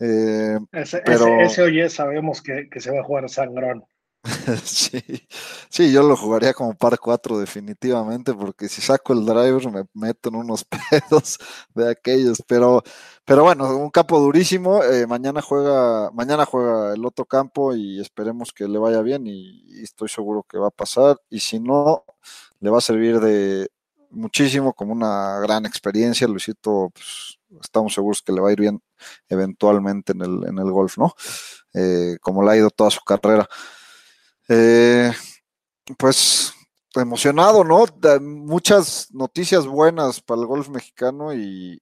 Eh, 0.00 0.58
Ese, 0.72 1.00
pero- 1.04 1.26
ese, 1.26 1.42
ese 1.44 1.62
oye, 1.62 1.88
sabemos 1.88 2.42
que, 2.42 2.68
que 2.70 2.80
se 2.80 2.90
va 2.90 3.00
a 3.00 3.04
jugar 3.04 3.28
sangrón. 3.30 3.84
sí, 4.64 5.00
sí, 5.68 5.92
yo 5.92 6.02
lo 6.02 6.16
jugaría 6.16 6.52
como 6.52 6.74
par 6.74 6.98
4 6.98 7.38
definitivamente, 7.38 8.34
porque 8.34 8.68
si 8.68 8.80
saco 8.80 9.12
el 9.12 9.24
driver 9.24 9.70
me 9.70 9.84
meto 9.94 10.28
en 10.28 10.36
unos 10.36 10.64
pedos 10.90 11.38
de 11.74 11.90
aquellos, 11.90 12.42
pero, 12.46 12.82
pero 13.24 13.44
bueno, 13.44 13.76
un 13.76 13.90
campo 13.90 14.18
durísimo, 14.18 14.82
eh, 14.82 15.06
mañana 15.06 15.42
juega, 15.42 16.10
mañana 16.12 16.44
juega 16.44 16.94
el 16.94 17.04
otro 17.04 17.24
campo 17.24 17.74
y 17.74 18.00
esperemos 18.00 18.52
que 18.52 18.66
le 18.68 18.78
vaya 18.78 19.00
bien 19.02 19.26
y, 19.26 19.64
estoy 19.82 20.08
seguro 20.08 20.44
que 20.48 20.58
va 20.58 20.68
a 20.68 20.70
pasar, 20.70 21.18
y 21.30 21.40
si 21.40 21.60
no, 21.60 22.04
le 22.60 22.70
va 22.70 22.78
a 22.78 22.80
servir 22.80 23.20
de 23.20 23.68
muchísimo 24.10 24.72
como 24.72 24.92
una 24.92 25.38
gran 25.40 25.66
experiencia, 25.66 26.26
Luisito, 26.26 26.90
pues, 26.92 27.38
estamos 27.62 27.94
seguros 27.94 28.22
que 28.22 28.32
le 28.32 28.40
va 28.40 28.48
a 28.48 28.52
ir 28.52 28.60
bien 28.60 28.82
eventualmente 29.28 30.12
en 30.12 30.22
el, 30.22 30.48
en 30.48 30.58
el 30.58 30.70
golf, 30.72 30.98
¿no? 30.98 31.14
Eh, 31.74 32.16
como 32.20 32.42
le 32.42 32.52
ha 32.52 32.56
ido 32.56 32.70
toda 32.70 32.90
su 32.90 33.00
carrera. 33.02 33.48
Eh, 34.48 35.10
pues 35.98 36.52
emocionado, 36.94 37.64
¿no? 37.64 37.84
Muchas 38.20 39.12
noticias 39.12 39.66
buenas 39.66 40.20
para 40.20 40.40
el 40.40 40.46
golf 40.46 40.68
mexicano 40.68 41.34
y, 41.34 41.80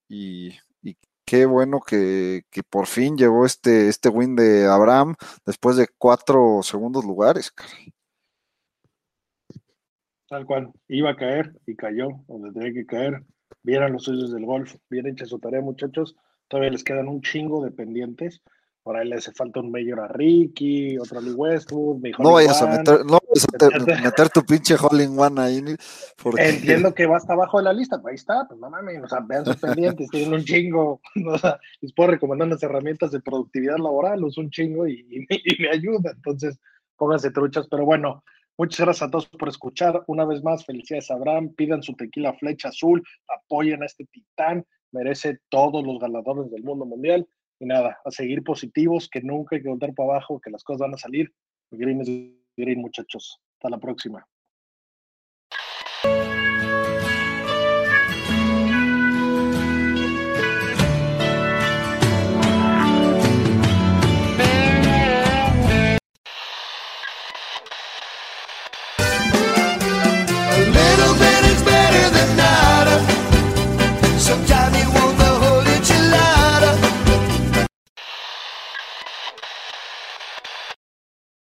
qué 1.24 1.46
bueno 1.46 1.80
que, 1.80 2.42
por 2.68 2.86
fin 2.86 3.16
llegó 3.16 3.46
este, 3.46 3.88
este 3.88 4.08
win 4.08 4.36
de 4.36 4.66
Abraham 4.66 5.14
después 5.46 5.76
de 5.76 5.88
cuatro 5.98 6.62
segundos 6.62 7.04
lugares. 7.04 7.52
Tal 10.28 10.46
cual. 10.46 10.72
Iba 10.88 11.10
a 11.10 11.16
caer 11.16 11.52
y 11.66 11.76
cayó 11.76 12.08
donde 12.26 12.52
tenía 12.52 12.72
que 12.72 12.86
caer. 12.86 13.22
Vieran 13.62 13.92
los 13.92 14.04
suyos 14.04 14.32
del 14.32 14.44
golf. 14.44 14.74
Bien 14.90 15.06
hecha 15.06 15.26
su 15.26 15.38
tarea, 15.38 15.60
muchachos. 15.60 16.16
Todavía 16.48 16.70
les 16.70 16.84
quedan 16.84 17.08
un 17.08 17.22
chingo 17.22 17.64
de 17.64 17.70
pendientes. 17.70 18.42
Por 18.84 18.98
ahí 18.98 19.08
le 19.08 19.16
hace 19.16 19.32
falta 19.32 19.60
un 19.60 19.70
mayor 19.70 19.98
a 19.98 20.08
Ricky, 20.08 20.98
otro 20.98 21.18
a 21.18 21.22
Lee 21.22 21.32
Westwood. 21.32 22.02
mi 22.02 22.10
No 22.18 22.32
vayas 22.32 22.60
a 22.60 22.66
meter, 22.66 23.02
no 23.06 23.18
vayas 23.18 23.46
a 23.54 23.56
te- 23.56 24.02
meter 24.02 24.28
tu 24.28 24.42
pinche 24.44 24.74
hole 24.78 25.02
in 25.04 25.18
one 25.18 25.40
ahí, 25.40 25.62
porque 26.22 26.46
Entiendo 26.50 26.92
que 26.92 27.06
va 27.06 27.16
hasta 27.16 27.32
abajo 27.32 27.56
de 27.56 27.64
la 27.64 27.72
lista, 27.72 27.98
pues 28.02 28.12
ahí 28.12 28.16
está, 28.16 28.46
pues 28.46 28.60
no 28.60 28.68
mames, 28.68 29.02
o 29.02 29.08
sea, 29.08 29.20
vean 29.26 29.46
sus 29.46 29.56
pendientes, 29.56 30.10
tienen 30.10 30.34
un 30.34 30.44
chingo, 30.44 31.00
o 31.34 31.38
sea, 31.38 31.58
les 31.80 31.94
puedo 31.94 32.10
recomendar 32.10 32.46
unas 32.46 32.62
herramientas 32.62 33.10
de 33.10 33.20
productividad 33.20 33.78
laboral, 33.78 34.22
uso 34.22 34.42
un 34.42 34.50
chingo 34.50 34.86
y, 34.86 35.00
y 35.10 35.20
me- 35.20 35.40
y 35.42 35.62
me 35.62 35.70
ayuda, 35.70 36.10
entonces 36.14 36.60
pónganse 36.98 37.30
truchas, 37.30 37.66
pero 37.70 37.86
bueno, 37.86 38.22
muchas 38.58 38.80
gracias 38.84 39.08
a 39.08 39.10
todos 39.10 39.26
por 39.30 39.48
escuchar, 39.48 40.02
una 40.08 40.26
vez 40.26 40.42
más, 40.44 40.62
felicidades 40.66 41.10
a 41.10 41.14
Abraham, 41.14 41.54
pidan 41.56 41.82
su 41.82 41.94
tequila 41.94 42.34
flecha 42.34 42.68
azul, 42.68 43.02
apoyen 43.34 43.82
a 43.82 43.86
este 43.86 44.04
titán, 44.12 44.62
merece 44.92 45.38
todos 45.48 45.82
los 45.86 45.98
galardones 45.98 46.50
del 46.50 46.62
mundo 46.64 46.84
mundial, 46.84 47.26
y 47.58 47.66
nada, 47.66 47.98
a 48.04 48.10
seguir 48.10 48.42
positivos, 48.42 49.08
que 49.08 49.20
nunca 49.22 49.56
hay 49.56 49.62
que 49.62 49.68
voltar 49.68 49.94
para 49.94 50.10
abajo, 50.10 50.40
que 50.40 50.50
las 50.50 50.64
cosas 50.64 50.80
van 50.80 50.94
a 50.94 50.98
salir, 50.98 51.32
green 51.70 52.00
es 52.00 52.08
green, 52.56 52.80
muchachos, 52.80 53.40
hasta 53.54 53.70
la 53.70 53.78
próxima. 53.78 54.26